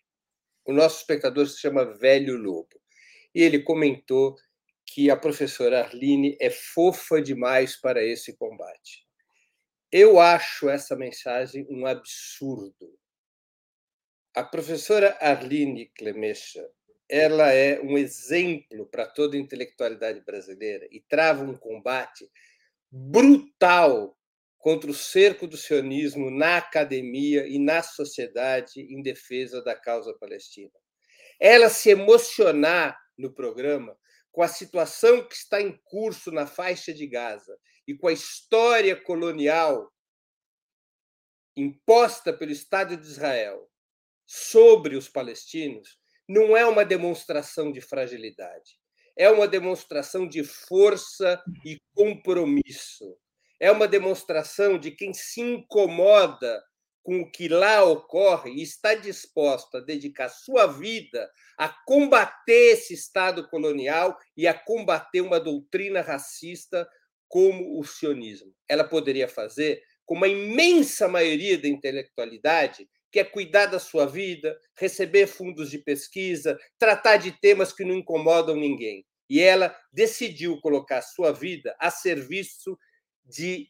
[0.67, 2.81] O nosso espectador se chama Velho Lobo,
[3.33, 4.35] e ele comentou
[4.85, 9.07] que a professora Arline é fofa demais para esse combate.
[9.89, 12.99] Eu acho essa mensagem um absurdo.
[14.35, 16.69] A professora Arline Clemecha,
[17.09, 22.29] ela é um exemplo para toda a intelectualidade brasileira e trava um combate
[22.91, 24.16] brutal
[24.57, 30.73] contra o cerco do sionismo na academia e na sociedade em defesa da causa palestina.
[31.39, 33.97] Ela se emocionar no programa
[34.31, 37.57] com a situação que está em curso na faixa de Gaza
[37.87, 39.91] e com a história colonial
[41.55, 43.67] imposta pelo Estado de Israel
[44.25, 45.97] sobre os palestinos
[46.27, 48.77] não é uma demonstração de fragilidade,
[49.15, 53.17] é uma demonstração de força e compromisso.
[53.59, 56.63] É uma demonstração de quem se incomoda
[57.07, 62.93] com o que lá ocorre e está disposto a dedicar sua vida a combater esse
[62.93, 66.85] Estado colonial e a combater uma doutrina racista
[67.29, 68.53] como o sionismo.
[68.67, 74.57] Ela poderia fazer como a imensa maioria da intelectualidade, que é cuidar da sua vida,
[74.77, 79.05] receber fundos de pesquisa, tratar de temas que não incomodam ninguém.
[79.29, 82.77] E ela decidiu colocar sua vida a serviço
[83.27, 83.67] de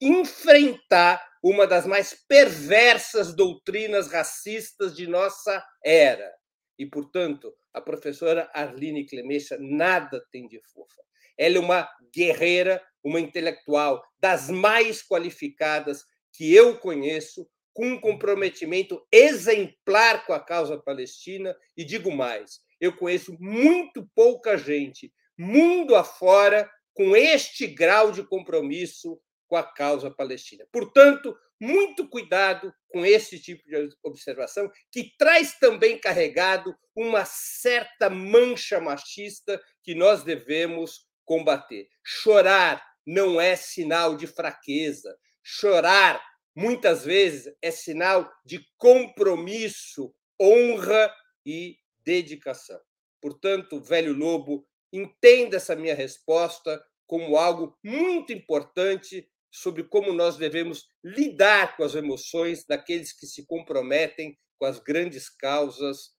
[0.00, 6.32] enfrentar uma das mais perversas doutrinas racistas de nossa era.
[6.78, 11.02] E, portanto, a professora Arline Clemecha nada tem de fofa.
[11.36, 19.04] Ela é uma guerreira, uma intelectual das mais qualificadas que eu conheço, com um comprometimento
[19.10, 21.54] exemplar com a causa palestina.
[21.76, 29.20] E digo mais: eu conheço muito pouca gente, mundo afora, com este grau de compromisso
[29.46, 30.66] com a causa palestina.
[30.72, 38.80] Portanto, muito cuidado com esse tipo de observação, que traz também carregado uma certa mancha
[38.80, 41.88] machista que nós devemos combater.
[42.02, 45.16] Chorar não é sinal de fraqueza.
[45.42, 46.22] Chorar,
[46.54, 51.14] muitas vezes, é sinal de compromisso, honra
[51.44, 52.80] e dedicação.
[53.20, 54.66] Portanto, velho lobo,
[54.96, 61.94] entenda essa minha resposta como algo muito importante sobre como nós devemos lidar com as
[61.94, 66.14] emoções daqueles que se comprometem com as grandes causas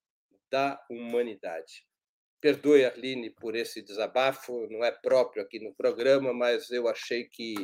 [0.50, 1.86] da humanidade.
[2.40, 7.56] Perdoe, Arline, por esse desabafo, não é próprio aqui no programa, mas eu achei que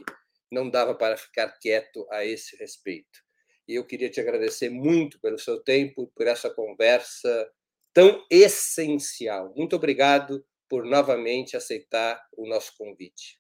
[0.52, 3.20] não dava para ficar quieto a esse respeito.
[3.68, 7.50] E eu queria te agradecer muito pelo seu tempo, por essa conversa
[7.94, 9.54] tão essencial.
[9.56, 13.38] Muito obrigado por novamente aceitar o nosso convite.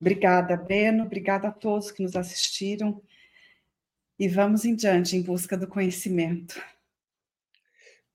[0.00, 1.04] Obrigada, Breno.
[1.04, 3.00] Obrigada a todos que nos assistiram.
[4.18, 6.60] E vamos em diante em busca do conhecimento.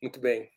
[0.02, 0.52] Muito bem.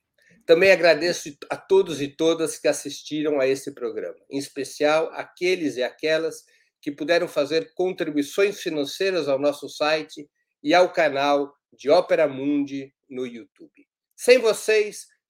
[0.44, 5.82] Também agradeço a todos e todas que assistiram a esse programa, em especial aqueles e
[5.84, 6.44] aquelas
[6.82, 10.28] que puderam fazer contribuições financeiras ao nosso site
[10.60, 13.86] e ao canal de Ópera Mundi no YouTube.
[14.16, 15.13] Sem vocês,